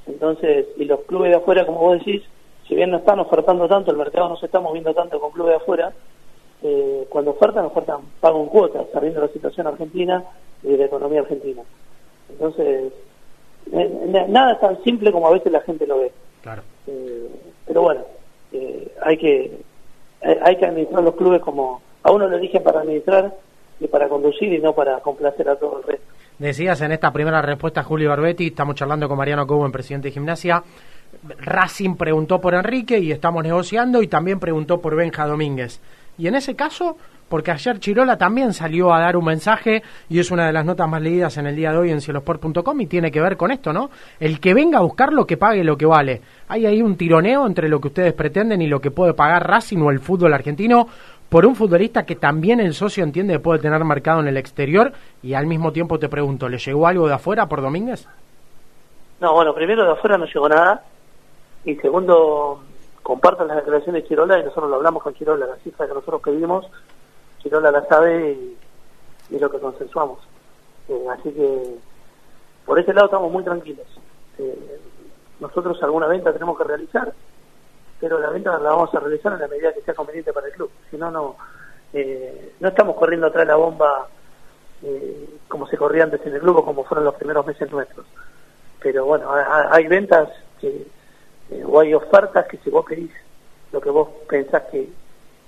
Entonces, 0.06 0.66
y 0.76 0.84
los 0.84 1.00
clubes 1.00 1.30
de 1.30 1.36
afuera, 1.36 1.66
como 1.66 1.80
vos 1.80 1.98
decís, 1.98 2.22
si 2.66 2.74
bien 2.74 2.90
no 2.90 2.98
están 2.98 3.18
ofertando 3.20 3.66
tanto, 3.68 3.90
el 3.90 3.96
mercado 3.96 4.28
no 4.28 4.36
se 4.36 4.46
está 4.46 4.60
moviendo 4.60 4.92
tanto 4.94 5.20
con 5.20 5.30
clubes 5.32 5.52
de 5.52 5.56
afuera, 5.56 5.92
eh, 6.62 7.06
cuando 7.08 7.30
ofertan, 7.32 7.64
ofertan 7.66 8.00
pago 8.20 8.40
en 8.42 8.46
cuotas, 8.48 8.86
sabiendo 8.92 9.20
la 9.20 9.28
situación 9.28 9.66
argentina 9.66 10.24
y 10.62 10.68
de 10.68 10.76
la 10.78 10.84
economía 10.86 11.20
argentina. 11.20 11.62
Entonces, 12.30 12.92
eh, 13.72 14.04
na- 14.08 14.26
nada 14.26 14.52
es 14.52 14.60
tan 14.60 14.82
simple 14.82 15.12
como 15.12 15.28
a 15.28 15.32
veces 15.32 15.52
la 15.52 15.60
gente 15.60 15.86
lo 15.86 15.98
ve. 16.00 16.12
claro. 16.42 16.62
Eh, 16.86 17.28
pero 17.66 17.82
bueno, 17.82 18.00
hay 19.02 19.16
que 19.18 19.58
hay, 20.22 20.56
que 20.56 20.64
administrar 20.66 21.02
los 21.04 21.14
clubes 21.14 21.40
como 21.42 21.80
a 22.02 22.10
uno 22.10 22.28
le 22.28 22.38
eligen 22.38 22.62
para 22.62 22.80
administrar 22.80 23.32
y 23.78 23.86
para 23.86 24.08
conducir 24.08 24.52
y 24.52 24.58
no 24.58 24.72
para 24.72 24.98
complacer 25.00 25.48
a 25.50 25.56
todo 25.56 25.78
el 25.78 25.84
resto. 25.84 26.06
Decías 26.38 26.80
en 26.82 26.92
esta 26.92 27.12
primera 27.12 27.42
respuesta, 27.42 27.82
Julio 27.82 28.10
Barbetti, 28.10 28.46
estamos 28.46 28.76
charlando 28.76 29.08
con 29.08 29.18
Mariano 29.18 29.44
Cobo, 29.44 29.68
presidente 29.72 30.06
de 30.06 30.12
gimnasia. 30.12 30.62
Racing 31.40 31.96
preguntó 31.96 32.40
por 32.40 32.54
Enrique 32.54 32.96
y 33.00 33.10
estamos 33.10 33.42
negociando, 33.42 34.00
y 34.02 34.06
también 34.06 34.38
preguntó 34.38 34.80
por 34.80 34.94
Benja 34.94 35.26
Domínguez. 35.26 35.80
Y 36.16 36.28
en 36.28 36.36
ese 36.36 36.54
caso, 36.54 36.96
porque 37.28 37.50
ayer 37.50 37.80
Chirola 37.80 38.16
también 38.16 38.52
salió 38.52 38.94
a 38.94 39.00
dar 39.00 39.16
un 39.16 39.24
mensaje, 39.24 39.82
y 40.08 40.20
es 40.20 40.30
una 40.30 40.46
de 40.46 40.52
las 40.52 40.64
notas 40.64 40.88
más 40.88 41.02
leídas 41.02 41.36
en 41.38 41.48
el 41.48 41.56
día 41.56 41.72
de 41.72 41.78
hoy 41.78 41.90
en 41.90 42.00
cielosport.com, 42.00 42.80
y 42.82 42.86
tiene 42.86 43.10
que 43.10 43.20
ver 43.20 43.36
con 43.36 43.50
esto, 43.50 43.72
¿no? 43.72 43.90
El 44.20 44.38
que 44.38 44.54
venga 44.54 44.78
a 44.78 44.82
buscarlo, 44.82 45.26
que 45.26 45.36
pague 45.36 45.64
lo 45.64 45.76
que 45.76 45.86
vale. 45.86 46.22
Hay 46.46 46.66
ahí 46.66 46.82
un 46.82 46.96
tironeo 46.96 47.48
entre 47.48 47.68
lo 47.68 47.80
que 47.80 47.88
ustedes 47.88 48.12
pretenden 48.12 48.62
y 48.62 48.68
lo 48.68 48.80
que 48.80 48.92
puede 48.92 49.12
pagar 49.12 49.44
Racing 49.44 49.78
o 49.78 49.90
el 49.90 49.98
fútbol 49.98 50.34
argentino 50.34 50.86
por 51.28 51.44
un 51.44 51.54
futbolista 51.54 52.04
que 52.04 52.16
también 52.16 52.60
el 52.60 52.74
socio 52.74 53.04
entiende 53.04 53.34
que 53.34 53.40
puede 53.40 53.60
tener 53.60 53.84
mercado 53.84 54.20
en 54.20 54.28
el 54.28 54.36
exterior 54.36 54.92
y 55.22 55.34
al 55.34 55.46
mismo 55.46 55.72
tiempo 55.72 55.98
te 55.98 56.08
pregunto, 56.08 56.48
¿le 56.48 56.58
llegó 56.58 56.86
algo 56.86 57.06
de 57.06 57.14
afuera 57.14 57.48
por 57.48 57.60
Domínguez? 57.60 58.08
No, 59.20 59.34
bueno, 59.34 59.54
primero 59.54 59.84
de 59.84 59.92
afuera 59.92 60.16
no 60.16 60.26
llegó 60.26 60.48
nada 60.48 60.84
y 61.64 61.76
segundo, 61.76 62.62
comparto 63.02 63.44
las 63.44 63.56
declaraciones 63.56 64.02
de 64.02 64.08
Chirola 64.08 64.38
y 64.38 64.44
nosotros 64.44 64.70
lo 64.70 64.76
hablamos 64.76 65.02
con 65.02 65.14
Chirola, 65.14 65.46
la 65.46 65.56
cifra 65.56 65.86
que 65.86 65.94
nosotros 65.94 66.22
pedimos, 66.22 66.66
Chirola 67.42 67.70
la 67.70 67.84
sabe 67.86 68.32
y, 69.30 69.38
lo 69.38 69.50
que 69.50 69.58
consensuamos. 69.58 70.18
Eh, 70.88 71.04
así 71.10 71.30
que 71.30 71.74
por 72.64 72.78
ese 72.78 72.94
lado 72.94 73.06
estamos 73.06 73.30
muy 73.30 73.44
tranquilos. 73.44 73.86
Eh, 74.38 74.80
nosotros 75.40 75.82
alguna 75.82 76.06
venta 76.06 76.32
tenemos 76.32 76.56
que 76.56 76.64
realizar, 76.64 77.12
pero 78.00 78.18
la 78.18 78.30
venta 78.30 78.52
la 78.58 78.70
vamos 78.70 78.94
a 78.94 79.00
realizar 79.00 79.32
en 79.32 79.40
la 79.40 79.48
medida 79.48 79.72
que 79.72 79.80
sea 79.82 79.94
conveniente 79.94 80.32
para 80.32 80.46
el 80.46 80.52
club. 80.52 80.70
Si 80.90 80.96
no, 80.96 81.10
no, 81.10 81.36
eh, 81.92 82.52
no 82.60 82.68
estamos 82.68 82.96
corriendo 82.96 83.26
atrás 83.26 83.46
de 83.46 83.52
la 83.52 83.56
bomba 83.56 84.06
eh, 84.82 85.28
como 85.48 85.66
se 85.66 85.76
corría 85.76 86.04
antes 86.04 86.24
en 86.26 86.34
el 86.34 86.40
club 86.40 86.58
o 86.58 86.64
como 86.64 86.84
fueron 86.84 87.04
los 87.04 87.14
primeros 87.16 87.44
meses 87.46 87.70
nuestros. 87.72 88.06
Pero 88.80 89.04
bueno, 89.06 89.32
ha- 89.32 89.42
ha- 89.42 89.74
hay 89.74 89.86
ventas 89.88 90.28
que, 90.60 90.86
eh, 91.50 91.64
o 91.66 91.80
hay 91.80 91.94
ofertas 91.94 92.46
que 92.46 92.58
si 92.58 92.70
vos 92.70 92.84
pedís 92.86 93.10
lo 93.72 93.80
que 93.80 93.90
vos 93.90 94.08
pensás 94.28 94.62
que, 94.70 94.88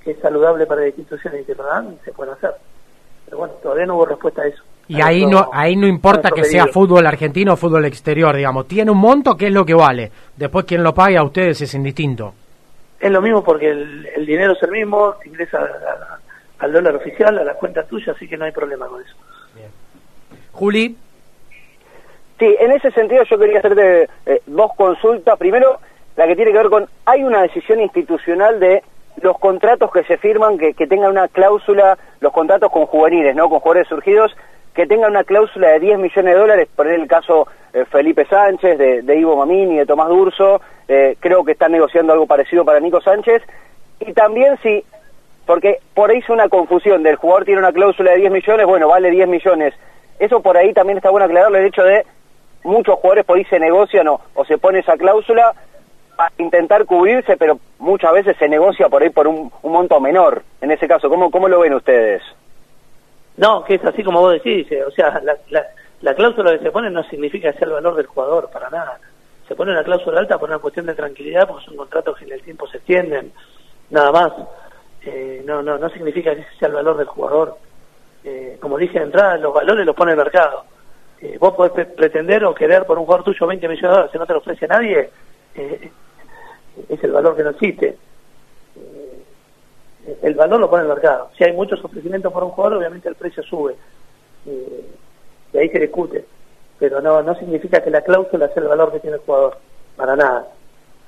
que 0.03 0.11
es 0.13 0.19
saludable 0.21 0.67
para 0.67 0.81
la 0.81 0.89
institución 0.89 1.35
y 1.39 1.45
te 1.45 1.55
lo 1.55 1.65
dan, 1.65 1.97
se 2.05 2.13
pueden 2.13 2.35
hacer. 2.35 2.55
Pero 3.27 3.39
bueno, 3.39 3.55
todavía 3.63 3.87
no 3.87 3.95
hubo 3.95 4.07
respuesta 4.07 4.43
a 4.43 4.47
eso. 4.47 4.63
Y 4.89 5.01
A 5.01 5.07
ahí 5.07 5.25
nuestro- 5.25 5.45
no, 5.45 5.51
ahí 5.53 5.77
no 5.77 5.87
importa 5.87 6.31
que 6.33 6.43
sea 6.45 6.67
fútbol 6.67 7.07
argentino 7.07 7.53
o 7.53 7.57
fútbol 7.57 7.85
exterior, 7.85 8.35
digamos. 8.35 8.67
Tiene 8.67 8.91
un 8.91 8.99
monto 8.99 9.37
que 9.37 9.47
es 9.47 9.53
lo 9.53 9.65
que 9.65 9.75
vale. 9.75 10.11
Después 10.37 10.65
quien 10.65 10.83
lo 10.83 10.93
pague 10.93 11.17
a 11.17 11.23
ustedes 11.23 11.61
es 11.61 11.73
indistinto. 11.75 12.35
Es 13.01 13.11
lo 13.11 13.23
mismo 13.23 13.43
porque 13.43 13.71
el, 13.71 14.07
el 14.15 14.27
dinero 14.27 14.53
es 14.53 14.63
el 14.63 14.71
mismo, 14.71 15.15
te 15.23 15.29
ingresa 15.31 15.59
a- 15.59 15.63
a- 15.63 16.19
al 16.59 16.73
dólar 16.73 16.97
oficial, 16.97 17.39
a 17.39 17.45
la 17.45 17.55
cuenta 17.55 17.83
tuya, 17.85 18.13
así 18.13 18.29
que 18.29 18.37
no 18.37 18.45
hay 18.45 18.53
problema 18.53 18.87
con 18.87 19.01
eso. 19.03 19.15
Juli, 20.53 20.97
Sí, 22.39 22.57
en 22.59 22.73
ese 22.73 22.91
sentido 22.93 23.23
yo 23.25 23.39
quería 23.39 23.59
hacerte 23.59 24.09
eh, 24.25 24.41
dos 24.47 24.71
consultas. 24.75 25.39
Primero, 25.39 25.79
la 26.17 26.27
que 26.27 26.35
tiene 26.37 26.53
que 26.53 26.57
ver 26.59 26.71
con, 26.71 26.89
hay 27.05 27.23
una 27.23 27.43
decisión 27.43 27.81
institucional 27.81 28.59
de 28.59 28.83
los 29.21 29.39
contratos 29.39 29.91
que 29.93 30.05
se 30.05 30.17
firman, 30.17 30.57
que, 30.57 30.73
que 30.73 30.87
tengan 30.87 31.11
una 31.11 31.29
cláusula, 31.29 31.99
los 32.21 32.33
contratos 32.33 32.73
con 32.73 32.87
juveniles, 32.87 33.37
¿no? 33.37 33.51
Con 33.51 33.61
jugadores 33.61 33.89
surgidos, 33.89 34.35
que 34.75 34.87
tengan 34.87 35.11
una 35.11 35.25
cláusula 35.25 35.69
de 35.69 35.81
10 35.81 35.99
millones 35.99 36.35
de 36.35 36.41
dólares, 36.41 36.69
por 36.75 36.87
el 36.87 37.07
caso 37.07 37.49
eh, 37.73 37.85
Felipe 37.91 38.25
Sánchez, 38.27 38.79
de, 38.79 39.03
de 39.03 39.17
Ivo 39.19 39.37
Mamini, 39.37 39.79
de 39.79 39.87
Tomás 39.87 40.09
Durso, 40.09 40.61
eh, 40.89 41.17
creo 41.21 41.45
que 41.45 41.53
están 41.53 41.73
negociando 41.73 42.13
algo 42.13 42.27
parecido 42.27 42.65
para 42.65 42.81
Nico 42.81 43.01
Sánchez, 43.01 43.43
y 44.01 44.13
también 44.13 44.59
si, 44.63 44.85
porque 45.47 45.79
por 45.95 46.11
ahí 46.11 46.19
es 46.19 46.29
una 46.31 46.49
confusión, 46.49 47.03
del 47.03 47.17
jugador 47.17 47.45
tiene 47.45 47.61
una 47.61 47.73
cláusula 47.73 48.13
de 48.13 48.19
10 48.19 48.33
millones, 48.33 48.67
bueno, 48.67 48.89
vale 48.89 49.11
10 49.11 49.29
millones, 49.29 49.75
eso 50.19 50.41
por 50.41 50.57
ahí 50.57 50.73
también 50.73 50.99
está 50.99 51.11
bueno 51.11 51.27
aclararlo, 51.27 51.59
el 51.59 51.67
hecho 51.67 51.83
de 51.83 52.05
muchos 52.65 52.97
jugadores 52.97 53.25
por 53.25 53.39
ahí 53.39 53.45
se 53.45 53.59
negocian 53.59 54.09
o, 54.09 54.21
o 54.35 54.45
se 54.45 54.59
pone 54.59 54.81
esa 54.81 54.97
cláusula 54.97 55.55
para 56.17 56.33
intentar 56.39 56.85
cubrirse, 56.85 57.37
pero 57.37 57.59
muchas 57.79 58.13
veces 58.13 58.37
se 58.37 58.49
negocia 58.49 58.89
por 58.89 59.03
ahí 59.03 59.11
por 59.11 59.27
un, 59.27 59.51
un 59.63 59.73
monto 59.73 59.99
menor. 60.01 60.43
En 60.61 60.71
ese 60.71 60.87
caso, 60.87 61.09
¿cómo, 61.09 61.31
cómo 61.31 61.49
lo 61.49 61.61
ven 61.61 61.73
ustedes? 61.73 62.23
No, 63.41 63.65
que 63.65 63.75
es 63.77 63.85
así 63.85 64.03
como 64.05 64.21
vos 64.21 64.33
decís, 64.35 64.71
eh, 64.71 64.85
o 64.85 64.91
sea, 64.91 65.19
la, 65.25 65.35
la, 65.49 65.67
la 66.03 66.15
cláusula 66.15 66.53
que 66.53 66.65
se 66.65 66.71
pone 66.71 66.91
no 66.91 67.03
significa 67.05 67.51
que 67.53 67.59
sea 67.59 67.69
el 67.69 67.75
valor 67.75 67.95
del 67.97 68.07
jugador, 68.07 68.51
para 68.51 68.69
nada. 68.69 68.99
Se 69.49 69.55
pone 69.55 69.73
una 69.73 69.83
cláusula 69.83 70.21
alta 70.21 70.39
por 70.39 70.51
una 70.51 70.59
cuestión 70.59 70.85
de 70.87 70.95
tranquilidad, 70.95 71.49
porque 71.49 71.65
son 71.65 71.77
contratos 71.77 72.19
que 72.19 72.27
en 72.27 72.33
el 72.33 72.43
tiempo 72.43 72.67
se 72.69 72.77
extienden, 72.77 73.33
nada 73.89 74.13
más. 74.13 74.33
Eh, 75.03 75.43
no, 75.47 75.63
no, 75.63 75.79
no 75.79 75.89
significa 75.89 76.35
que 76.35 76.43
ese 76.43 76.51
sea 76.59 76.69
el 76.69 76.75
valor 76.75 76.99
del 76.99 77.07
jugador. 77.07 77.57
Eh, 78.25 78.59
como 78.61 78.77
dije 78.77 78.99
de 78.99 79.07
entrada, 79.07 79.39
los 79.39 79.55
valores 79.55 79.87
los 79.87 79.97
pone 79.97 80.11
el 80.13 80.19
mercado. 80.19 80.65
Eh, 81.23 81.39
vos 81.41 81.55
podés 81.55 81.73
pre- 81.73 81.87
pretender 81.87 82.45
o 82.45 82.55
querer 82.55 82.85
por 82.85 82.99
un 82.99 83.05
jugador 83.07 83.25
tuyo 83.25 83.47
20 83.47 83.67
millones 83.69 83.83
de 83.83 83.89
dólares, 83.89 84.11
si 84.13 84.19
no 84.19 84.27
te 84.27 84.33
lo 84.35 84.39
ofrece 84.41 84.67
nadie, 84.69 85.11
eh, 85.55 85.91
es 86.91 87.03
el 87.05 87.13
valor 87.13 87.35
que 87.37 87.43
no 87.43 87.51
existe 87.51 87.97
el 90.23 90.35
valor 90.35 90.61
lo 90.61 90.71
pone 90.71 90.83
el 90.83 90.89
mercado. 90.89 91.31
Si 91.37 91.45
hay 91.45 91.53
muchos 91.53 91.83
ofrecimientos 91.85 92.33
por 92.33 92.45
un 92.45 92.51
jugador, 92.51 92.79
obviamente 92.79 93.09
el 93.09 93.15
precio 93.15 93.43
sube. 93.43 93.75
Eh, 94.47 94.87
y 95.53 95.59
ahí 95.59 95.69
se 95.71 95.79
discute. 95.81 96.25
Pero 96.79 97.01
no, 97.01 97.23
no 97.23 97.35
significa 97.35 97.83
que 97.83 97.91
la 97.91 98.01
cláusula 98.03 98.49
sea 98.49 98.63
el 98.63 98.69
valor 98.69 98.93
que 98.93 99.01
tiene 99.01 99.17
el 99.17 99.23
jugador. 99.23 99.59
Para 99.97 100.17
nada. 100.17 100.47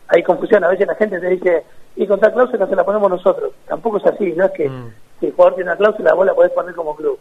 Hay 0.09 0.23
confusión. 0.23 0.63
A 0.65 0.69
veces 0.69 0.87
la 0.87 0.95
gente 0.97 1.19
te 1.19 1.29
dice, 1.29 1.65
y 1.97 2.07
con 2.07 2.21
tal 2.21 2.33
cláusula 2.33 2.67
se 2.67 2.77
la 2.77 2.85
ponemos 2.85 3.11
nosotros. 3.11 3.53
Tampoco 3.67 3.97
es 3.99 4.07
así. 4.07 4.33
No 4.33 4.45
es 4.47 4.53
que 4.53 4.69
Mm. 4.69 4.93
si 5.21 5.27
el 5.27 5.33
jugador 5.33 5.55
tiene 5.55 5.71
una 5.71 5.79
cláusula, 5.79 6.13
vos 6.15 6.27
la 6.27 6.35
podés 6.35 6.53
poner 6.53 6.75
como 6.75 6.95
club. 6.95 7.19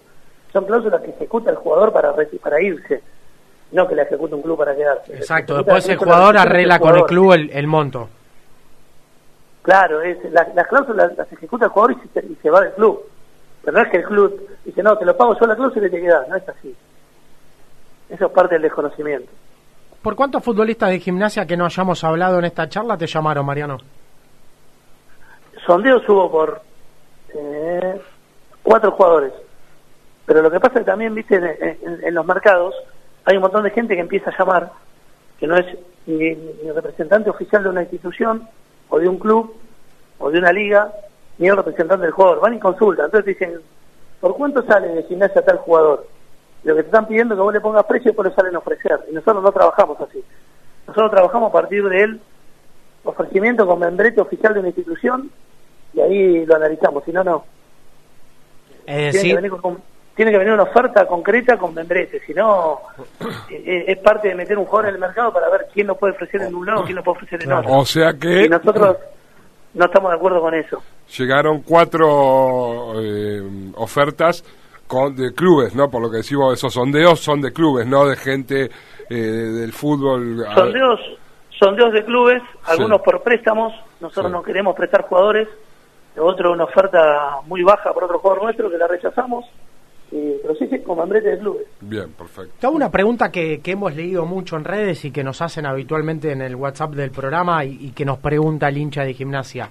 Son 0.52 0.66
cláusulas 0.66 1.02
que 1.02 1.12
ejecuta 1.12 1.50
el 1.52 1.56
jugador 1.58 1.94
para, 1.94 2.14
para 2.44 2.62
irse. 2.62 3.02
No 3.72 3.88
que 3.88 3.96
la 3.96 4.04
ejecuta 4.04 4.36
un 4.36 4.42
club 4.42 4.58
para 4.58 4.76
quedarse. 4.76 5.14
exacto. 5.16 5.56
Después 5.56 5.88
el 5.88 5.96
jugador 5.96 6.38
arregla 6.38 6.78
con 6.80 6.96
el 6.98 7.04
club 7.04 7.32
el, 7.32 7.50
el 7.54 7.68
monto. 7.68 8.10
Claro, 9.62 10.02
es, 10.02 10.18
la- 10.32 10.48
las 10.56 10.68
cláusulas 10.68 11.16
las 11.18 11.32
ejecuta 11.32 11.66
el 11.66 11.72
jugador 11.72 11.92
y 12.04 12.08
se, 12.10 12.26
y 12.26 12.36
se 12.42 12.50
va 12.50 12.62
del 12.62 12.74
club. 12.74 13.02
Pero 13.64 13.78
no 13.78 13.84
es 13.84 13.92
que 13.92 13.98
el 13.98 14.04
club 14.06 14.50
dice, 14.66 14.82
no, 14.82 14.98
te 14.98 15.06
lo 15.06 15.16
pago 15.16 15.38
yo 15.40 15.46
la 15.46 15.56
cláusula 15.56 15.88
y 15.88 15.92
te 15.92 16.02
quedas. 16.02 16.28
No 16.28 16.36
es 16.36 16.50
así. 16.50 16.76
Eso 18.10 18.26
es 18.26 18.32
parte 18.32 18.56
del 18.56 18.64
desconocimiento. 18.64 19.32
¿Por 20.02 20.16
cuántos 20.16 20.44
futbolistas 20.44 20.90
de 20.90 21.00
gimnasia 21.00 21.46
que 21.46 21.56
no 21.56 21.66
hayamos 21.66 22.04
hablado 22.04 22.40
en 22.40 22.46
esta 22.46 22.68
charla 22.68 22.98
te 22.98 23.06
llamaron, 23.06 23.46
Mariano? 23.46 23.78
Sondeos 25.66 26.08
hubo 26.10 26.32
por 26.32 26.62
eh, 27.36 28.02
cuatro 28.64 28.92
jugadores. 28.92 29.34
Pero 30.26 30.42
lo 30.42 30.50
que 30.52 30.60
pasa 30.60 30.76
es 30.80 30.80
que 30.86 30.92
también, 30.92 31.14
viste, 31.14 31.36
en, 31.36 31.46
en- 31.46 32.04
en 32.04 32.14
los 32.14 32.26
mercados 32.26 32.74
hay 33.26 33.36
un 33.36 33.42
montón 33.44 33.64
de 33.64 33.70
gente 33.72 33.94
que 33.96 34.02
empieza 34.02 34.32
a 34.32 34.38
llamar, 34.38 34.72
que 35.40 35.46
no 35.48 35.56
es 35.56 35.66
ni, 36.08 36.34
ni 36.36 36.72
representante 36.74 37.30
oficial 37.30 37.64
de 37.64 37.70
una 37.70 37.82
institución, 37.84 38.48
o 38.92 39.00
de 39.00 39.08
un 39.10 39.18
club, 39.18 39.56
o 40.20 40.30
de 40.30 40.38
una 40.38 40.52
liga, 40.54 40.94
ni 41.40 41.48
el 41.48 41.56
representante 41.58 42.04
del 42.06 42.12
jugador. 42.14 42.40
Van 42.42 42.54
y 42.54 42.60
consultan. 42.60 43.06
Entonces 43.06 43.26
te 43.26 43.46
dicen, 43.46 43.62
¿por 44.20 44.36
cuánto 44.36 44.62
sale 44.64 44.90
de 44.90 45.04
gimnasia 45.04 45.42
tal 45.44 45.58
jugador? 45.58 46.06
Lo 46.64 46.76
que 46.76 46.84
te 46.84 46.88
están 46.90 47.08
pidiendo 47.08 47.34
es 47.34 47.40
que 47.40 47.44
vos 47.44 47.54
le 47.54 47.62
pongas 47.62 47.86
precio 47.86 48.10
y 48.10 48.12
después 48.12 48.30
le 48.30 48.36
salen 48.36 48.56
a 48.56 48.60
ofrecer. 48.60 49.00
Y 49.10 49.16
nosotros 49.16 49.42
no 49.42 49.52
trabajamos 49.52 50.00
así. 50.00 50.24
Nosotros 50.86 51.10
trabajamos 51.10 51.50
a 51.50 51.54
partir 51.54 51.84
del 51.90 52.22
ofrecimiento 53.04 53.66
con 53.66 53.80
membrete 53.80 54.22
oficial 54.22 54.54
de 54.54 54.60
una 54.60 54.70
institución 54.70 55.32
y 55.94 56.02
ahí 56.02 56.46
lo 56.46 56.56
analizamos. 56.56 57.04
Si 57.04 57.12
no, 57.12 57.24
no. 57.24 57.46
Es 58.86 59.14
decir, 59.14 59.36
venir 59.36 59.52
con- 59.52 59.82
tiene 60.22 60.34
que 60.34 60.38
venir 60.38 60.54
una 60.54 60.70
oferta 60.70 61.08
concreta 61.08 61.58
con 61.58 61.74
membrete. 61.74 62.20
Si 62.20 62.32
no, 62.32 62.80
eh, 63.50 63.86
es 63.88 63.98
parte 63.98 64.28
de 64.28 64.36
meter 64.36 64.56
un 64.56 64.66
jugador 64.66 64.90
en 64.90 64.94
el 64.94 65.02
mercado 65.02 65.34
para 65.34 65.50
ver 65.50 65.66
quién 65.74 65.88
lo 65.88 65.96
puede 65.96 66.14
ofrecer 66.14 66.44
en 66.44 66.54
un 66.54 66.64
lado, 66.64 66.84
quién 66.84 66.96
lo 66.96 67.04
puede 67.04 67.18
ofrecer 67.18 67.42
en 67.42 67.54
otro. 67.54 67.74
O 67.74 67.84
sea 67.84 68.14
que 68.14 68.44
Y 68.46 68.48
nosotros 68.48 68.98
no 69.74 69.86
estamos 69.86 70.12
de 70.12 70.18
acuerdo 70.18 70.40
con 70.42 70.54
eso. 70.54 70.84
Llegaron 71.18 71.64
cuatro 71.64 72.94
eh, 73.02 73.42
ofertas 73.78 74.46
con, 74.86 75.16
de 75.16 75.34
clubes, 75.34 75.74
¿no? 75.74 75.90
Por 75.90 76.04
lo 76.04 76.12
que 76.12 76.18
decimos, 76.18 76.54
esos 76.54 76.72
sondeos 76.72 77.20
son 77.20 77.42
de 77.42 77.52
clubes, 77.52 77.88
no 77.88 78.06
de 78.06 78.16
gente 78.16 78.70
eh, 79.10 79.16
del 79.16 79.74
fútbol. 79.74 80.46
Sondeos, 80.54 81.00
sondeos 81.50 81.94
de 81.94 82.06
clubes, 82.06 82.44
algunos 82.66 83.02
por 83.02 83.24
préstamos, 83.24 83.74
nosotros 84.00 84.28
Sí. 84.28 84.38
no 84.38 84.44
queremos 84.44 84.76
prestar 84.76 85.02
jugadores, 85.02 85.48
otro 86.16 86.52
una 86.52 86.66
oferta 86.66 87.38
muy 87.48 87.64
baja 87.64 87.92
por 87.92 88.04
otro 88.04 88.20
jugador 88.20 88.44
nuestro 88.44 88.70
que 88.70 88.78
la 88.78 88.86
rechazamos, 88.86 89.46
y, 90.12 90.34
pero 90.42 90.56
sí, 90.56 90.68
sí, 90.68 90.80
con 90.80 90.98
membrete 90.98 91.30
de 91.30 91.40
clubes. 91.40 91.68
Bien, 91.80 92.10
perfecto. 92.12 92.54
Te 92.60 92.68
hago 92.68 92.76
una 92.76 92.92
pregunta 92.92 93.32
que, 93.32 93.60
que 93.62 93.72
hemos 93.72 93.96
leído 93.96 94.26
mucho 94.26 94.58
en 94.58 94.66
redes 94.66 95.06
y 95.06 95.12
que 95.12 95.24
nos 95.24 95.42
hacen 95.42 95.66
habitualmente 95.66 96.32
en 96.32 96.42
el 96.42 96.56
WhatsApp 96.56 96.94
del 96.94 97.12
programa 97.12 97.64
y, 97.64 97.78
y 97.88 97.92
que 97.92 98.06
nos 98.06 98.20
pregunta 98.20 98.68
el 98.68 98.78
hincha 98.78 99.04
de 99.04 99.14
gimnasia. 99.14 99.70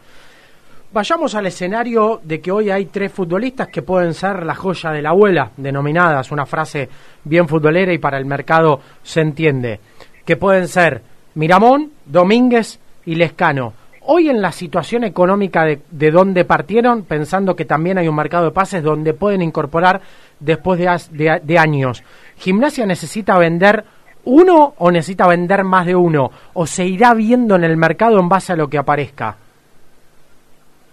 Vayamos 0.92 1.36
al 1.36 1.46
escenario 1.46 2.20
de 2.24 2.40
que 2.40 2.50
hoy 2.50 2.68
hay 2.68 2.86
tres 2.86 3.12
futbolistas 3.12 3.68
que 3.68 3.82
pueden 3.82 4.12
ser 4.12 4.44
la 4.44 4.56
joya 4.56 4.90
de 4.90 5.00
la 5.00 5.10
abuela, 5.10 5.52
denominadas, 5.56 6.32
una 6.32 6.46
frase 6.46 6.88
bien 7.22 7.46
futbolera 7.46 7.92
y 7.92 7.98
para 7.98 8.18
el 8.18 8.24
mercado 8.24 8.80
se 9.00 9.20
entiende, 9.20 9.78
que 10.24 10.36
pueden 10.36 10.66
ser 10.66 11.00
Miramón, 11.34 11.92
Domínguez 12.04 12.80
y 13.06 13.14
Lescano. 13.14 13.72
Hoy 14.12 14.28
en 14.28 14.42
la 14.42 14.50
situación 14.50 15.04
económica 15.04 15.64
de, 15.64 15.82
de 15.88 16.10
donde 16.10 16.44
partieron, 16.44 17.04
pensando 17.04 17.54
que 17.54 17.64
también 17.64 17.96
hay 17.96 18.08
un 18.08 18.16
mercado 18.16 18.46
de 18.46 18.50
pases 18.50 18.82
donde 18.82 19.14
pueden 19.14 19.40
incorporar 19.40 20.00
después 20.40 20.80
de, 20.80 20.86
de 21.12 21.40
de 21.44 21.58
años, 21.58 22.02
¿Gimnasia 22.36 22.86
necesita 22.86 23.38
vender 23.38 23.84
uno 24.24 24.74
o 24.78 24.90
necesita 24.90 25.28
vender 25.28 25.62
más 25.62 25.86
de 25.86 25.94
uno? 25.94 26.32
¿O 26.54 26.66
se 26.66 26.84
irá 26.86 27.14
viendo 27.14 27.54
en 27.54 27.62
el 27.62 27.76
mercado 27.76 28.18
en 28.18 28.28
base 28.28 28.52
a 28.52 28.56
lo 28.56 28.66
que 28.68 28.78
aparezca? 28.78 29.36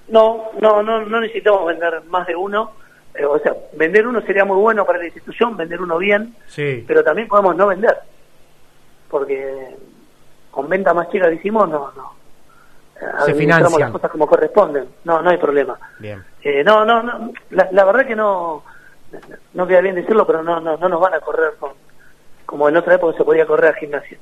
No, 0.10 0.51
no, 0.62 0.84
no, 0.84 1.03
no 1.03 1.19
necesitamos 1.19 1.65
vender 1.65 2.03
más 2.10 2.27
de 2.27 2.36
uno, 2.36 2.71
eh, 3.15 3.25
o 3.25 3.39
sea, 3.39 3.51
vender 3.77 4.06
uno 4.08 4.21
sería 4.21 4.45
muy 4.45 4.58
bueno 4.58 4.86
para 4.86 4.99
la 4.99 5.06
institución, 5.06 5.58
vender 5.58 5.82
uno 5.82 5.97
bien, 5.97 6.36
Sí. 6.45 6.84
pero 6.88 7.03
también 7.03 7.27
podemos 7.27 7.56
no 7.56 7.65
vender, 7.65 7.97
porque 9.10 9.75
con 10.51 10.69
venta 10.69 10.93
más 10.93 11.10
chica 11.10 11.27
que 11.30 11.36
hicimos, 11.38 11.67
no, 11.67 11.91
no. 11.95 12.16
Se 13.25 13.33
financian. 13.33 13.79
las 13.79 13.91
cosas 13.91 14.12
como 14.12 14.27
corresponden, 14.27 14.88
no, 15.03 15.21
no 15.21 15.29
hay 15.29 15.38
problema. 15.38 15.77
Bien. 15.99 16.23
Eh, 16.41 16.63
no, 16.63 16.83
no, 16.86 17.03
no, 17.03 17.31
la, 17.51 17.67
la 17.71 17.86
verdad 17.86 18.05
que 18.05 18.15
no, 18.15 18.63
no 19.53 19.67
queda 19.67 19.81
bien 19.81 19.95
decirlo, 19.95 20.25
pero 20.25 20.43
no, 20.43 20.60
no, 20.60 20.77
no 20.77 20.89
nos 20.89 20.99
van 20.99 21.13
a 21.13 21.19
correr 21.19 21.53
con, 21.60 21.71
como 22.45 22.67
en 22.69 22.77
otra 22.77 22.95
época 22.95 23.17
se 23.17 23.23
podía 23.23 23.45
correr 23.45 23.73
a 23.73 23.77
gimnasia. 23.77 24.17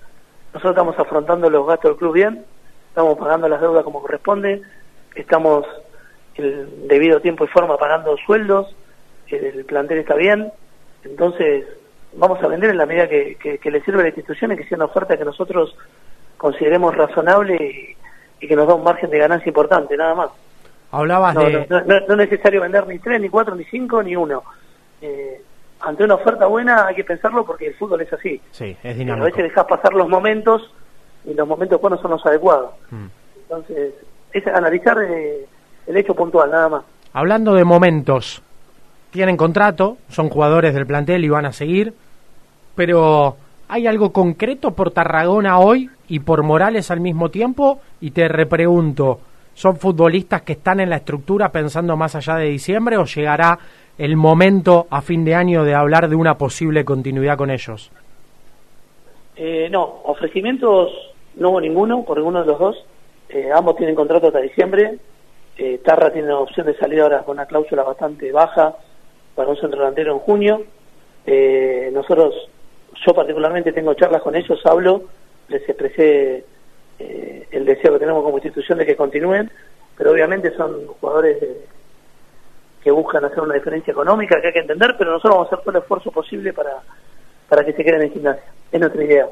Nosotros 0.53 0.71
estamos 0.71 0.99
afrontando 0.99 1.49
los 1.49 1.65
gastos 1.67 1.91
del 1.91 1.97
club 1.97 2.13
bien, 2.13 2.45
estamos 2.89 3.17
pagando 3.17 3.47
las 3.47 3.61
deudas 3.61 3.83
como 3.83 4.01
corresponde, 4.01 4.61
estamos 5.15 5.65
el 6.35 6.87
debido 6.87 7.21
tiempo 7.21 7.45
y 7.45 7.47
forma 7.47 7.77
pagando 7.77 8.17
sueldos, 8.25 8.75
el 9.27 9.65
plantel 9.65 9.99
está 9.99 10.15
bien, 10.15 10.51
entonces 11.03 11.65
vamos 12.13 12.41
a 12.43 12.47
vender 12.47 12.69
en 12.69 12.77
la 12.77 12.85
medida 12.85 13.07
que, 13.07 13.35
que, 13.35 13.57
que 13.57 13.71
le 13.71 13.81
sirve 13.83 13.99
a 13.99 14.03
la 14.03 14.09
institución 14.09 14.51
y 14.51 14.57
que 14.57 14.65
sea 14.65 14.77
una 14.77 14.85
oferta 14.85 15.17
que 15.17 15.25
nosotros 15.25 15.75
consideremos 16.37 16.95
razonable 16.95 17.55
y, 17.55 18.04
y 18.39 18.47
que 18.47 18.55
nos 18.55 18.67
da 18.67 18.73
un 18.75 18.83
margen 18.83 19.09
de 19.09 19.17
ganancia 19.19 19.49
importante, 19.49 19.95
nada 19.97 20.15
más. 20.15 20.29
Hablabas 20.91 21.35
No, 21.35 21.43
de... 21.45 21.65
no, 21.69 21.81
no- 21.81 21.99
no 22.07 22.13
es 22.13 22.29
necesario 22.29 22.61
vender 22.61 22.87
ni 22.87 22.99
tres, 22.99 23.19
ni 23.21 23.29
cuatro, 23.29 23.55
ni 23.55 23.63
cinco, 23.65 24.01
ni 24.03 24.15
uno. 24.15 24.43
Eh, 25.01 25.41
ante 25.81 26.03
una 26.03 26.15
oferta 26.15 26.45
buena 26.45 26.87
hay 26.87 26.95
que 26.95 27.03
pensarlo 27.03 27.45
porque 27.45 27.67
el 27.67 27.75
fútbol 27.75 28.01
es 28.01 28.11
así. 28.13 28.41
Sí, 28.51 28.65
es 28.71 28.77
Pero 28.81 28.93
a 28.93 28.97
dinámico. 28.97 29.25
veces 29.25 29.43
dejas 29.43 29.65
pasar 29.65 29.93
los 29.93 30.07
momentos 30.07 30.71
y 31.25 31.33
los 31.33 31.47
momentos 31.47 31.79
buenos 31.81 31.99
son 32.01 32.11
los 32.11 32.25
adecuados. 32.25 32.71
Mm. 32.91 33.05
Entonces, 33.41 33.93
es 34.31 34.47
analizar 34.47 34.97
eh, 35.01 35.45
el 35.87 35.97
hecho 35.97 36.13
puntual, 36.15 36.49
nada 36.51 36.69
más. 36.69 36.83
Hablando 37.13 37.53
de 37.53 37.63
momentos, 37.65 38.41
tienen 39.11 39.37
contrato, 39.37 39.97
son 40.09 40.29
jugadores 40.29 40.73
del 40.73 40.85
plantel 40.85 41.23
y 41.25 41.29
van 41.29 41.45
a 41.45 41.53
seguir, 41.53 41.93
pero 42.75 43.37
¿hay 43.67 43.87
algo 43.87 44.11
concreto 44.11 44.71
por 44.71 44.91
Tarragona 44.91 45.59
hoy 45.59 45.89
y 46.07 46.19
por 46.19 46.43
Morales 46.43 46.91
al 46.91 46.99
mismo 46.99 47.29
tiempo? 47.29 47.79
Y 48.01 48.11
te 48.11 48.27
repregunto, 48.27 49.19
¿son 49.53 49.77
futbolistas 49.77 50.41
que 50.43 50.53
están 50.53 50.79
en 50.79 50.89
la 50.89 50.97
estructura 50.97 51.51
pensando 51.51 51.95
más 51.97 52.15
allá 52.15 52.35
de 52.35 52.45
diciembre 52.45 52.97
o 52.97 53.05
llegará 53.05 53.57
el 53.97 54.17
momento 54.17 54.87
a 54.89 55.01
fin 55.01 55.23
de 55.23 55.35
año 55.35 55.63
de 55.63 55.73
hablar 55.73 56.09
de 56.09 56.15
una 56.15 56.37
posible 56.37 56.83
continuidad 56.83 57.37
con 57.37 57.51
ellos? 57.51 57.91
Eh, 59.35 59.67
no, 59.69 59.83
ofrecimientos 60.05 60.91
no 61.35 61.49
hubo 61.49 61.61
ninguno 61.61 62.03
por 62.03 62.17
ninguno 62.17 62.41
de 62.41 62.47
los 62.47 62.59
dos. 62.59 62.85
Eh, 63.29 63.49
ambos 63.53 63.75
tienen 63.75 63.95
contrato 63.95 64.27
hasta 64.27 64.39
diciembre. 64.39 64.97
Eh, 65.57 65.79
Tarra 65.83 66.11
tiene 66.11 66.27
la 66.29 66.39
opción 66.39 66.65
de 66.67 66.75
salir 66.77 67.01
ahora 67.01 67.23
con 67.23 67.37
una 67.37 67.45
cláusula 67.45 67.83
bastante 67.83 68.31
baja 68.31 68.75
para 69.35 69.49
un 69.49 69.57
centro 69.57 69.79
delantero 69.79 70.13
en 70.13 70.19
junio. 70.19 70.63
Eh, 71.25 71.89
nosotros, 71.93 72.33
yo 73.05 73.13
particularmente 73.13 73.71
tengo 73.71 73.93
charlas 73.93 74.21
con 74.21 74.35
ellos, 74.35 74.59
hablo, 74.65 75.03
les 75.47 75.61
expresé 75.67 76.45
eh, 76.99 77.47
el 77.51 77.65
deseo 77.65 77.93
que 77.93 77.99
tenemos 77.99 78.23
como 78.23 78.37
institución 78.37 78.77
de 78.79 78.85
que 78.85 78.95
continúen, 78.95 79.49
pero 79.97 80.11
obviamente 80.11 80.55
son 80.55 80.87
jugadores 80.99 81.39
de- 81.41 81.65
que 82.83 82.91
buscan 82.91 83.25
hacer 83.25 83.39
una 83.41 83.55
diferencia 83.55 83.91
económica 83.91 84.39
que 84.39 84.47
hay 84.47 84.53
que 84.53 84.59
entender, 84.59 84.95
pero 84.97 85.11
nosotros 85.11 85.35
vamos 85.35 85.47
a 85.51 85.55
hacer 85.55 85.63
todo 85.65 85.77
el 85.77 85.81
esfuerzo 85.83 86.11
posible 86.11 86.53
para, 86.53 86.71
para 87.49 87.65
que 87.65 87.73
se 87.73 87.83
queden 87.83 88.03
en 88.03 88.11
gimnasia. 88.13 88.43
Es 88.71 88.79
nuestra 88.79 89.03
idea. 89.03 89.27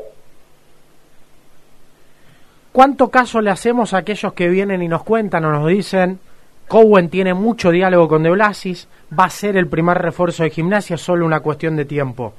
¿Cuánto 2.71 3.10
caso 3.10 3.39
le 3.41 3.52
hacemos 3.52 3.93
a 3.93 3.97
aquellos 3.99 4.34
que 4.34 4.47
vienen 4.49 4.82
y 4.82 4.88
nos 4.88 5.04
cuentan 5.04 5.45
o 5.45 5.52
nos 5.52 5.67
dicen, 5.67 6.19
Cowen 6.67 7.10
tiene 7.10 7.36
mucho 7.36 7.69
diálogo 7.69 8.08
con 8.08 8.23
De 8.23 8.32
Blasis, 8.32 8.88
va 9.17 9.26
a 9.26 9.30
ser 9.30 9.58
el 9.58 9.67
primer 9.67 9.99
refuerzo 9.99 10.43
de 10.43 10.49
gimnasia, 10.49 10.97
solo 10.97 11.26
una 11.26 11.41
cuestión 11.41 11.76
de 11.76 11.86
tiempo? 11.86 12.34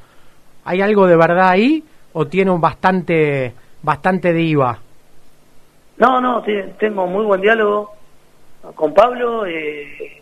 ¿Hay 0.65 0.81
algo 0.81 1.07
de 1.07 1.15
verdad 1.17 1.51
ahí 1.51 1.85
o 2.15 2.27
tiene 2.27 2.51
un 2.51 2.61
bastante, 2.61 3.53
bastante 3.89 4.33
de 4.33 4.43
IVA? 4.43 4.79
No, 5.99 6.21
no, 6.21 6.43
te- 6.43 6.75
tengo 6.79 7.07
muy 7.07 7.25
buen 7.25 7.41
diálogo 7.41 7.93
con 8.75 8.93
Pablo. 8.95 9.47
eh, 9.47 10.21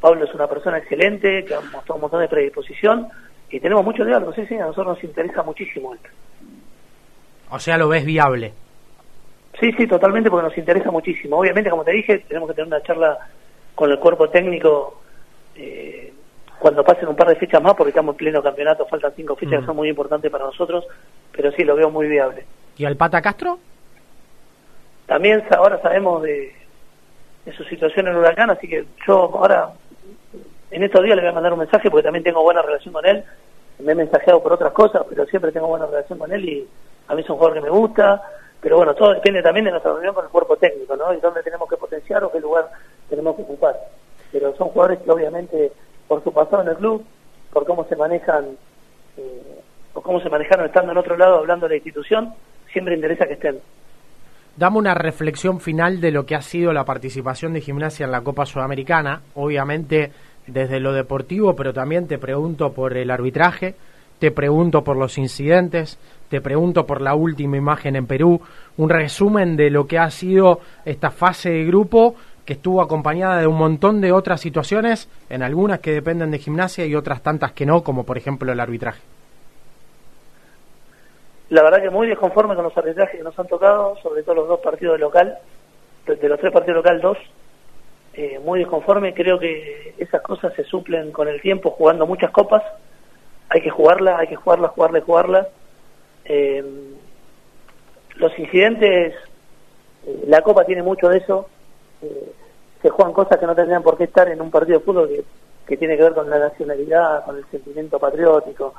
Pablo 0.00 0.24
es 0.26 0.34
una 0.34 0.46
persona 0.46 0.78
excelente, 0.78 1.44
que 1.44 1.54
ha 1.54 1.60
mostrado 1.60 1.94
un 1.94 2.00
montón 2.02 2.20
de 2.20 2.28
predisposición 2.28 3.08
y 3.50 3.58
tenemos 3.60 3.82
mucho 3.84 4.04
diálogo. 4.04 4.32
Sí, 4.34 4.46
sí, 4.46 4.54
a 4.56 4.66
nosotros 4.66 4.94
nos 4.96 5.04
interesa 5.04 5.42
muchísimo 5.42 5.94
esto. 5.94 6.08
O 7.50 7.58
sea, 7.58 7.78
lo 7.78 7.88
ves 7.88 8.04
viable. 8.04 8.52
Sí, 9.58 9.72
sí, 9.72 9.86
totalmente, 9.86 10.30
porque 10.30 10.48
nos 10.48 10.58
interesa 10.58 10.90
muchísimo. 10.90 11.38
Obviamente, 11.38 11.70
como 11.70 11.82
te 11.82 11.92
dije, 11.92 12.18
tenemos 12.28 12.48
que 12.50 12.54
tener 12.54 12.66
una 12.68 12.82
charla 12.82 13.16
con 13.74 13.90
el 13.90 13.98
cuerpo 13.98 14.28
técnico 14.28 15.00
eh, 15.56 16.12
cuando 16.58 16.84
pasen 16.84 17.08
un 17.08 17.16
par 17.16 17.28
de 17.28 17.36
fechas 17.36 17.62
más, 17.62 17.74
porque 17.74 17.90
estamos 17.90 18.12
en 18.14 18.16
pleno 18.18 18.42
campeonato, 18.42 18.84
faltan 18.86 19.12
cinco 19.16 19.34
fechas 19.34 19.58
Mm. 19.58 19.60
que 19.60 19.66
son 19.66 19.76
muy 19.76 19.88
importantes 19.88 20.30
para 20.30 20.44
nosotros, 20.44 20.84
pero 21.32 21.50
sí, 21.52 21.64
lo 21.64 21.74
veo 21.74 21.90
muy 21.90 22.06
viable. 22.06 22.44
¿Y 22.76 22.84
al 22.84 22.96
Pata 22.96 23.22
Castro? 23.22 23.58
También 25.06 25.42
ahora 25.56 25.80
sabemos 25.80 26.22
de, 26.22 26.52
su 27.56 27.64
situación 27.64 28.08
en 28.08 28.16
Huracán, 28.16 28.50
así 28.50 28.68
que 28.68 28.84
yo 29.06 29.30
ahora, 29.34 29.70
en 30.70 30.82
estos 30.82 31.02
días 31.02 31.16
le 31.16 31.22
voy 31.22 31.30
a 31.30 31.34
mandar 31.34 31.52
un 31.52 31.60
mensaje 31.60 31.90
porque 31.90 32.04
también 32.04 32.24
tengo 32.24 32.42
buena 32.42 32.62
relación 32.62 32.92
con 32.92 33.06
él. 33.06 33.24
Me 33.78 33.92
he 33.92 33.94
mensajeado 33.94 34.42
por 34.42 34.52
otras 34.52 34.72
cosas, 34.72 35.02
pero 35.08 35.24
siempre 35.26 35.52
tengo 35.52 35.68
buena 35.68 35.86
relación 35.86 36.18
con 36.18 36.32
él 36.32 36.44
y 36.48 36.68
a 37.08 37.14
mí 37.14 37.22
es 37.22 37.30
un 37.30 37.36
jugador 37.36 37.58
que 37.58 37.64
me 37.64 37.70
gusta. 37.70 38.22
Pero 38.60 38.78
bueno, 38.78 38.94
todo 38.94 39.14
depende 39.14 39.42
también 39.42 39.66
de 39.66 39.70
nuestra 39.70 39.92
reunión 39.92 40.14
con 40.14 40.24
el 40.24 40.30
cuerpo 40.30 40.56
técnico, 40.56 40.96
¿no? 40.96 41.12
Y 41.14 41.20
dónde 41.20 41.42
tenemos 41.42 41.68
que 41.68 41.76
potenciar 41.76 42.24
o 42.24 42.32
qué 42.32 42.40
lugar 42.40 42.68
tenemos 43.08 43.36
que 43.36 43.42
ocupar. 43.42 43.76
Pero 44.32 44.56
son 44.56 44.68
jugadores 44.70 44.98
que 45.00 45.10
obviamente, 45.10 45.72
por 46.08 46.24
su 46.24 46.32
pasado 46.32 46.62
en 46.62 46.68
el 46.68 46.76
club, 46.76 47.04
por 47.52 47.64
cómo 47.64 47.84
se 47.84 47.96
manejan, 47.96 48.56
eh, 49.18 49.60
o 49.94 50.00
cómo 50.00 50.20
se 50.20 50.30
manejaron 50.30 50.66
estando 50.66 50.92
en 50.92 50.98
otro 50.98 51.16
lado 51.16 51.36
hablando 51.36 51.66
de 51.66 51.70
la 51.70 51.76
institución, 51.76 52.34
siempre 52.72 52.94
interesa 52.94 53.26
que 53.26 53.34
estén. 53.34 53.58
Dame 54.56 54.78
una 54.78 54.94
reflexión 54.94 55.60
final 55.60 56.00
de 56.00 56.10
lo 56.10 56.24
que 56.24 56.34
ha 56.34 56.40
sido 56.40 56.72
la 56.72 56.84
participación 56.84 57.52
de 57.52 57.60
gimnasia 57.60 58.04
en 58.04 58.12
la 58.12 58.22
Copa 58.22 58.46
Sudamericana, 58.46 59.20
obviamente 59.34 60.12
desde 60.46 60.80
lo 60.80 60.92
deportivo, 60.92 61.54
pero 61.54 61.74
también 61.74 62.06
te 62.06 62.18
pregunto 62.18 62.72
por 62.72 62.96
el 62.96 63.10
arbitraje, 63.10 63.74
te 64.18 64.30
pregunto 64.30 64.82
por 64.82 64.96
los 64.96 65.18
incidentes, 65.18 65.98
te 66.30 66.40
pregunto 66.40 66.86
por 66.86 67.02
la 67.02 67.14
última 67.14 67.58
imagen 67.58 67.96
en 67.96 68.06
Perú, 68.06 68.40
un 68.78 68.88
resumen 68.88 69.56
de 69.56 69.70
lo 69.70 69.86
que 69.86 69.98
ha 69.98 70.10
sido 70.10 70.60
esta 70.86 71.10
fase 71.10 71.50
de 71.50 71.64
grupo 71.66 72.14
que 72.46 72.54
estuvo 72.54 72.80
acompañada 72.80 73.40
de 73.40 73.46
un 73.46 73.58
montón 73.58 74.00
de 74.00 74.12
otras 74.12 74.40
situaciones, 74.40 75.10
en 75.28 75.42
algunas 75.42 75.80
que 75.80 75.92
dependen 75.92 76.30
de 76.30 76.38
gimnasia 76.38 76.86
y 76.86 76.94
otras 76.94 77.20
tantas 77.22 77.52
que 77.52 77.66
no, 77.66 77.82
como 77.82 78.04
por 78.04 78.16
ejemplo 78.16 78.52
el 78.52 78.60
arbitraje. 78.60 79.02
La 81.48 81.62
verdad 81.62 81.80
que 81.80 81.90
muy 81.90 82.08
desconforme 82.08 82.56
con 82.56 82.64
los 82.64 82.76
arbitrajes 82.76 83.18
que 83.18 83.22
nos 83.22 83.38
han 83.38 83.46
tocado, 83.46 83.96
sobre 84.02 84.22
todo 84.22 84.34
los 84.34 84.48
dos 84.48 84.60
partidos 84.60 84.94
de 84.94 84.98
local, 84.98 85.38
de 86.06 86.28
los 86.28 86.40
tres 86.40 86.52
partidos 86.52 86.76
local, 86.76 87.00
dos. 87.00 87.18
Eh, 88.14 88.40
muy 88.42 88.60
desconforme, 88.60 89.12
creo 89.12 89.38
que 89.38 89.94
esas 89.98 90.22
cosas 90.22 90.54
se 90.54 90.64
suplen 90.64 91.12
con 91.12 91.28
el 91.28 91.40
tiempo 91.40 91.70
jugando 91.70 92.06
muchas 92.06 92.30
copas. 92.30 92.62
Hay 93.48 93.60
que 93.60 93.70
jugarlas, 93.70 94.18
hay 94.18 94.26
que 94.26 94.36
jugarlas, 94.36 94.70
jugarlas, 94.72 95.04
jugarlas. 95.04 95.48
Eh, 96.24 96.64
los 98.16 98.38
incidentes, 98.38 99.14
eh, 100.06 100.24
la 100.26 100.40
copa 100.42 100.64
tiene 100.64 100.82
mucho 100.82 101.08
de 101.08 101.18
eso. 101.18 101.48
eh, 102.02 102.32
se 102.82 102.90
juegan 102.90 103.12
cosas 103.12 103.38
que 103.38 103.46
no 103.46 103.54
tendrían 103.54 103.82
por 103.82 103.96
qué 103.96 104.04
estar 104.04 104.28
en 104.28 104.40
un 104.40 104.50
partido 104.50 104.78
de 104.78 104.84
fútbol 104.84 105.08
que, 105.08 105.24
que 105.66 105.76
tiene 105.76 105.96
que 105.96 106.02
ver 106.02 106.14
con 106.14 106.28
la 106.28 106.38
nacionalidad, 106.38 107.24
con 107.24 107.36
el 107.36 107.44
sentimiento 107.46 107.98
patriótico. 107.98 108.74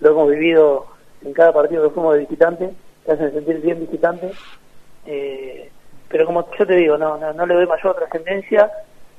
Lo 0.00 0.10
hemos 0.10 0.30
vivido 0.30 0.86
en 1.24 1.32
cada 1.32 1.52
partido 1.52 1.82
que 1.84 1.94
fuimos 1.94 2.14
de 2.14 2.20
visitante, 2.20 2.70
te 3.04 3.12
hacen 3.12 3.32
sentir 3.32 3.60
bien 3.60 3.80
visitante. 3.80 4.30
Eh, 5.06 5.70
pero 6.08 6.26
como 6.26 6.46
yo 6.58 6.66
te 6.66 6.74
digo, 6.76 6.98
no, 6.98 7.16
no, 7.16 7.32
no 7.32 7.46
le 7.46 7.54
doy 7.54 7.66
mayor 7.66 7.96
trascendencia 7.96 8.70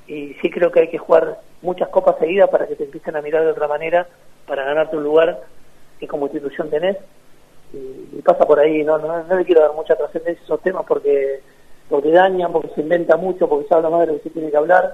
y 0.07 0.33
sí 0.41 0.49
creo 0.49 0.71
que 0.71 0.81
hay 0.81 0.89
que 0.89 0.97
jugar 0.97 1.39
muchas 1.61 1.89
copas 1.89 2.17
seguidas 2.19 2.49
para 2.49 2.67
que 2.67 2.75
te 2.75 2.83
empiecen 2.83 3.15
a 3.15 3.21
mirar 3.21 3.43
de 3.43 3.51
otra 3.51 3.67
manera, 3.67 4.07
para 4.47 4.63
ganarte 4.63 4.97
un 4.97 5.03
lugar 5.03 5.41
que 5.99 6.07
como 6.07 6.25
institución 6.27 6.69
tenés. 6.69 6.97
Y, 7.73 8.17
y 8.17 8.21
pasa 8.21 8.45
por 8.45 8.59
ahí, 8.59 8.83
no, 8.83 8.97
no, 8.97 9.23
no 9.23 9.35
le 9.37 9.45
quiero 9.45 9.61
dar 9.61 9.73
mucha 9.73 9.95
trascendencia 9.95 10.41
a 10.41 10.45
esos 10.45 10.61
temas 10.61 10.85
porque, 10.87 11.39
porque 11.89 12.11
dañan, 12.11 12.51
porque 12.51 12.69
se 12.75 12.81
inventa 12.81 13.17
mucho, 13.17 13.47
porque 13.47 13.67
se 13.67 13.73
habla 13.73 13.89
más 13.89 14.01
de 14.01 14.07
lo 14.07 14.13
que 14.17 14.23
se 14.23 14.29
tiene 14.29 14.51
que 14.51 14.57
hablar, 14.57 14.93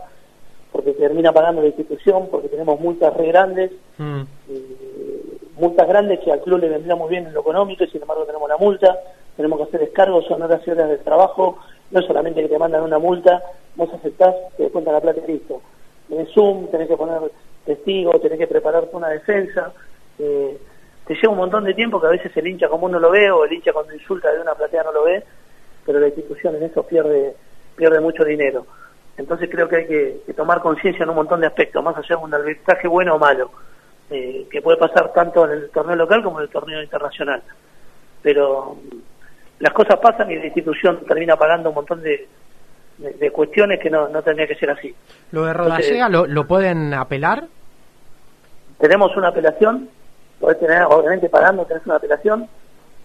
porque 0.71 0.93
termina 0.93 1.33
pagando 1.33 1.61
la 1.61 1.67
institución, 1.67 2.27
porque 2.29 2.47
tenemos 2.47 2.79
multas 2.79 3.13
re 3.17 3.27
grandes, 3.27 3.71
Mm. 3.97 4.21
y 4.47 4.65
multas 5.59 5.87
grandes 5.87 6.19
que 6.19 6.31
al 6.31 6.41
club 6.41 6.59
le 6.59 6.69
vendría 6.69 6.95
bien 7.07 7.27
en 7.27 7.33
lo 7.33 7.41
económico 7.41 7.83
y 7.83 7.89
sin 7.89 8.01
embargo 8.01 8.25
tenemos 8.25 8.49
la 8.49 8.57
multa, 8.57 8.97
tenemos 9.35 9.57
que 9.59 9.63
hacer 9.65 9.79
descargos, 9.81 10.25
son 10.25 10.41
horas 10.41 10.61
y 10.65 10.71
horas 10.71 10.89
de 10.89 10.97
trabajo, 10.97 11.59
no 11.91 12.01
solamente 12.01 12.41
que 12.41 12.49
te 12.49 12.57
mandan 12.57 12.83
una 12.83 12.99
multa, 12.99 13.41
vos 13.75 13.89
aceptás, 13.93 14.35
te 14.57 14.63
descuentan 14.63 14.93
la 14.93 15.01
plata 15.01 15.21
y 15.25 15.31
listo. 15.31 15.61
Tenés 16.07 16.29
Zoom, 16.33 16.67
tenés 16.67 16.87
que 16.87 16.97
poner 16.97 17.19
testigos, 17.65 18.21
tenés 18.21 18.39
que 18.39 18.47
prepararte 18.47 18.95
una 18.95 19.09
defensa, 19.09 19.73
eh, 20.17 20.57
te 21.05 21.15
lleva 21.15 21.31
un 21.31 21.39
montón 21.39 21.63
de 21.63 21.73
tiempo 21.73 21.99
que 21.99 22.07
a 22.07 22.11
veces 22.11 22.35
el 22.35 22.47
hincha 22.47 22.67
común 22.67 22.91
no 22.91 22.99
lo 22.99 23.11
ve 23.11 23.29
o 23.31 23.45
el 23.45 23.53
hincha 23.53 23.73
cuando 23.73 23.93
insulta 23.93 24.31
de 24.31 24.41
una 24.41 24.53
platea 24.53 24.83
no 24.83 24.91
lo 24.91 25.03
ve, 25.03 25.23
pero 25.85 25.99
la 25.99 26.07
institución 26.07 26.55
en 26.55 26.63
eso 26.63 26.83
pierde, 26.83 27.35
pierde 27.75 27.99
mucho 27.99 28.23
dinero. 28.23 28.65
Entonces 29.17 29.49
creo 29.51 29.67
que 29.67 29.75
hay 29.75 29.87
que, 29.87 30.21
que 30.25 30.33
tomar 30.33 30.61
conciencia 30.61 31.03
en 31.03 31.09
un 31.09 31.15
montón 31.15 31.41
de 31.41 31.47
aspectos, 31.47 31.83
más 31.83 31.97
allá 31.97 32.15
de 32.15 32.23
un 32.23 32.33
arbitraje 32.33 32.87
bueno 32.87 33.15
o 33.15 33.19
malo, 33.19 33.51
eh, 34.09 34.47
que 34.49 34.61
puede 34.61 34.77
pasar 34.77 35.13
tanto 35.13 35.45
en 35.45 35.51
el 35.51 35.69
torneo 35.69 35.95
local 35.95 36.23
como 36.23 36.39
en 36.39 36.43
el 36.45 36.49
torneo 36.49 36.81
internacional. 36.81 37.41
Pero 38.21 38.75
mm, 38.75 38.95
las 39.59 39.73
cosas 39.73 39.99
pasan 39.99 40.31
y 40.31 40.35
la 40.37 40.45
institución 40.45 41.01
termina 41.07 41.35
pagando 41.35 41.69
un 41.69 41.75
montón 41.75 42.01
de, 42.01 42.27
de, 42.97 43.11
de 43.13 43.31
cuestiones 43.31 43.79
que 43.79 43.89
no, 43.89 44.07
no 44.09 44.21
tendría 44.21 44.47
que 44.47 44.55
ser 44.55 44.69
así. 44.71 44.93
¿Lo 45.31 45.45
de 45.45 45.53
Rodallega 45.53 46.09
lo, 46.09 46.25
lo 46.25 46.47
pueden 46.47 46.93
apelar? 46.93 47.45
Tenemos 48.79 49.15
una 49.17 49.27
apelación, 49.29 49.89
podés 50.39 50.59
tener, 50.59 50.83
obviamente 50.83 51.27
pagando 51.29 51.65
tenés 51.65 51.85
una 51.85 51.95
apelación, 51.95 52.47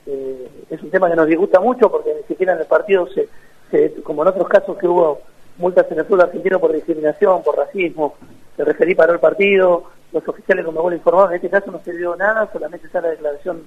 eh, 0.07 0.49
es 0.71 0.83
un 0.83 0.91
tema 0.91 1.11
que 1.11 1.17
nos 1.17 1.27
disgusta 1.27 1.59
mucho 1.61 1.91
porque 1.91 2.15
ni 2.15 2.23
siquiera 2.29 2.53
en 2.53 2.61
el 2.61 2.67
partido 2.67 3.07
se, 3.09 3.29
se- 3.71 4.03
como 4.03 4.23
en 4.23 4.29
otros 4.29 4.47
casos 4.49 4.77
que 4.79 4.87
hubo 4.87 5.21
multas 5.59 5.87
en 5.91 5.99
el 5.99 6.05
fútbol 6.05 6.23
argentino 6.23 6.59
por 6.59 6.73
discriminación, 6.73 7.43
por 7.43 7.57
racismo, 7.57 8.15
se 8.57 8.65
referí 8.65 8.95
para 8.95 9.13
el 9.13 9.21
partido, 9.21 9.85
los 10.13 10.27
oficiales 10.29 10.65
como 10.65 10.89
le 10.89 10.97
informaron, 10.97 11.31
en 11.31 11.37
este 11.37 11.51
caso 11.51 11.71
no 11.71 11.81
se 11.81 11.93
dio 11.97 12.15
nada, 12.17 12.49
solamente 12.53 12.87
está 12.87 13.01
la 13.01 13.09
declaración 13.09 13.63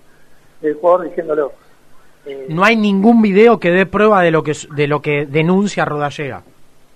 del 0.61 0.75
jugador 0.75 1.09
diciéndolo. 1.09 1.51
Eh, 2.25 2.47
No 2.49 2.63
hay 2.63 2.75
ningún 2.75 3.21
video 3.21 3.59
que 3.59 3.71
dé 3.71 3.85
prueba 3.85 4.21
de 4.21 4.31
lo 4.31 4.43
que 4.43 4.53
de 4.75 4.87
lo 4.87 5.01
que 5.01 5.25
denuncia 5.25 5.85
Rodallega. 5.85 6.43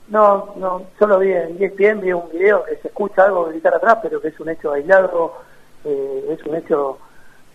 No, 0.09 0.53
no, 0.57 0.83
solo 0.99 1.19
vi 1.19 1.31
en 1.31 1.55
E 1.61 1.65
ESPN, 1.65 2.01
vi 2.01 2.11
un 2.11 2.29
video 2.31 2.65
que 2.65 2.75
se 2.77 2.89
escucha 2.89 3.23
algo 3.25 3.45
gritar 3.45 3.73
atrás, 3.75 3.99
pero 4.01 4.19
que 4.19 4.27
es 4.27 4.39
un 4.41 4.49
hecho 4.49 4.73
aislado, 4.73 5.35
eh, 5.85 6.37
es 6.37 6.45
un 6.45 6.55
hecho 6.55 6.97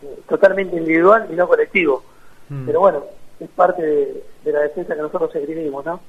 eh, 0.02 0.20
totalmente 0.26 0.76
individual 0.76 1.28
y 1.30 1.34
no 1.34 1.46
colectivo. 1.46 2.02
Mm. 2.48 2.64
Pero 2.66 2.80
bueno, 2.80 3.04
es 3.40 3.48
parte 3.50 3.82
de, 3.82 4.24
de 4.42 4.52
la 4.52 4.60
defensa 4.60 4.94
que 4.94 5.02
nosotros 5.02 5.34
escribimos, 5.34 5.84
¿no? 5.84 6.00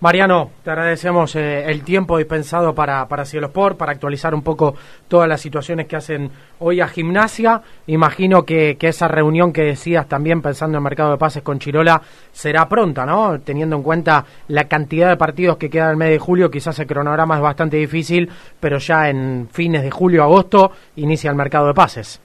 Mariano, 0.00 0.52
te 0.64 0.70
agradecemos 0.70 1.36
eh, 1.36 1.70
el 1.70 1.84
tiempo 1.84 2.16
dispensado 2.16 2.74
para, 2.74 3.06
para 3.06 3.26
Cielo 3.26 3.48
Sport, 3.48 3.76
para 3.76 3.92
actualizar 3.92 4.34
un 4.34 4.42
poco 4.42 4.74
todas 5.08 5.28
las 5.28 5.42
situaciones 5.42 5.86
que 5.86 5.96
hacen 5.96 6.30
hoy 6.58 6.80
a 6.80 6.88
gimnasia. 6.88 7.60
Imagino 7.86 8.46
que, 8.46 8.78
que 8.78 8.88
esa 8.88 9.08
reunión 9.08 9.52
que 9.52 9.62
decías 9.62 10.08
también 10.08 10.40
pensando 10.40 10.78
en 10.78 10.84
mercado 10.84 11.10
de 11.10 11.18
pases 11.18 11.42
con 11.42 11.58
Chirola 11.58 12.00
será 12.32 12.66
pronta, 12.66 13.04
¿no? 13.04 13.40
Teniendo 13.40 13.76
en 13.76 13.82
cuenta 13.82 14.24
la 14.48 14.64
cantidad 14.68 15.10
de 15.10 15.18
partidos 15.18 15.58
que 15.58 15.68
quedan 15.68 15.90
el 15.90 15.96
mes 15.98 16.08
de 16.08 16.18
julio, 16.18 16.50
quizás 16.50 16.78
el 16.78 16.86
cronograma 16.86 17.36
es 17.36 17.42
bastante 17.42 17.76
difícil, 17.76 18.30
pero 18.58 18.78
ya 18.78 19.10
en 19.10 19.48
fines 19.52 19.82
de 19.82 19.90
julio, 19.90 20.22
agosto, 20.22 20.72
inicia 20.96 21.28
el 21.28 21.36
mercado 21.36 21.66
de 21.66 21.74
pases. 21.74 22.22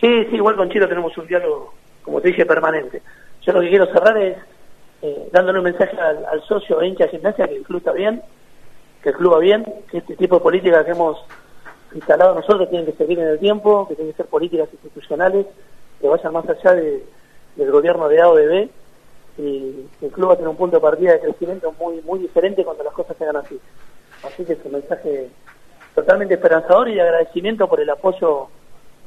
Sí, 0.00 0.24
sí, 0.30 0.36
igual 0.36 0.56
con 0.56 0.70
Chilo 0.70 0.88
tenemos 0.88 1.16
un 1.18 1.26
diálogo, 1.26 1.74
como 2.02 2.22
te 2.22 2.28
dije, 2.28 2.46
permanente. 2.46 3.02
Yo 3.42 3.52
lo 3.52 3.60
que 3.60 3.68
quiero 3.68 3.84
cerrar 3.92 4.16
es 4.16 4.38
eh, 5.02 5.28
dándole 5.32 5.58
un 5.58 5.64
mensaje 5.64 5.96
al, 5.98 6.24
al 6.26 6.42
socio 6.44 6.82
hincha 6.82 7.04
de 7.04 7.10
gimnasia 7.10 7.46
que 7.48 7.56
el 7.56 7.62
club 7.62 7.78
está 7.78 7.92
bien, 7.92 8.22
que 9.02 9.10
el 9.10 9.14
club 9.16 9.34
va 9.34 9.38
bien, 9.38 9.64
que 9.90 9.98
este 9.98 10.16
tipo 10.16 10.36
de 10.36 10.40
políticas 10.42 10.84
que 10.84 10.90
hemos 10.92 11.18
instalado 11.94 12.34
nosotros 12.34 12.68
tienen 12.68 12.86
que 12.86 12.96
seguir 12.96 13.18
en 13.18 13.28
el 13.28 13.38
tiempo, 13.38 13.86
que 13.88 13.94
tienen 13.94 14.12
que 14.12 14.16
ser 14.18 14.26
políticas 14.26 14.68
institucionales 14.72 15.46
que 16.00 16.08
vayan 16.08 16.32
más 16.32 16.48
allá 16.48 16.74
de- 16.74 17.04
del 17.56 17.70
gobierno 17.70 18.08
de 18.08 18.20
A 18.20 18.28
o 18.28 18.36
de 18.36 18.46
B 18.46 18.68
y 19.38 19.86
el 20.02 20.10
club 20.10 20.28
va 20.30 20.32
a 20.32 20.36
tener 20.36 20.48
un 20.48 20.56
punto 20.56 20.76
de 20.76 20.80
partida 20.82 21.12
de 21.12 21.20
crecimiento 21.20 21.72
muy 21.78 22.00
muy 22.02 22.18
diferente 22.18 22.64
cuando 22.64 22.84
las 22.84 22.92
cosas 22.92 23.16
se 23.16 23.24
hagan 23.24 23.36
así. 23.36 23.58
Así 24.24 24.44
que 24.44 24.54
es 24.54 24.58
un 24.64 24.72
mensaje 24.72 25.28
totalmente 25.94 26.34
esperanzador 26.34 26.88
y 26.88 26.94
de 26.94 27.02
agradecimiento 27.02 27.68
por 27.68 27.80
el 27.80 27.88
apoyo 27.88 28.48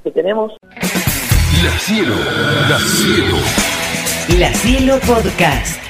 que 0.03 0.11
tenemos 0.11 0.53
La 0.71 1.71
cielo, 1.79 2.13
la 2.69 2.77
cielo. 2.79 3.78
La 4.37 4.53
Cielo 4.53 4.99
Podcast. 4.99 5.88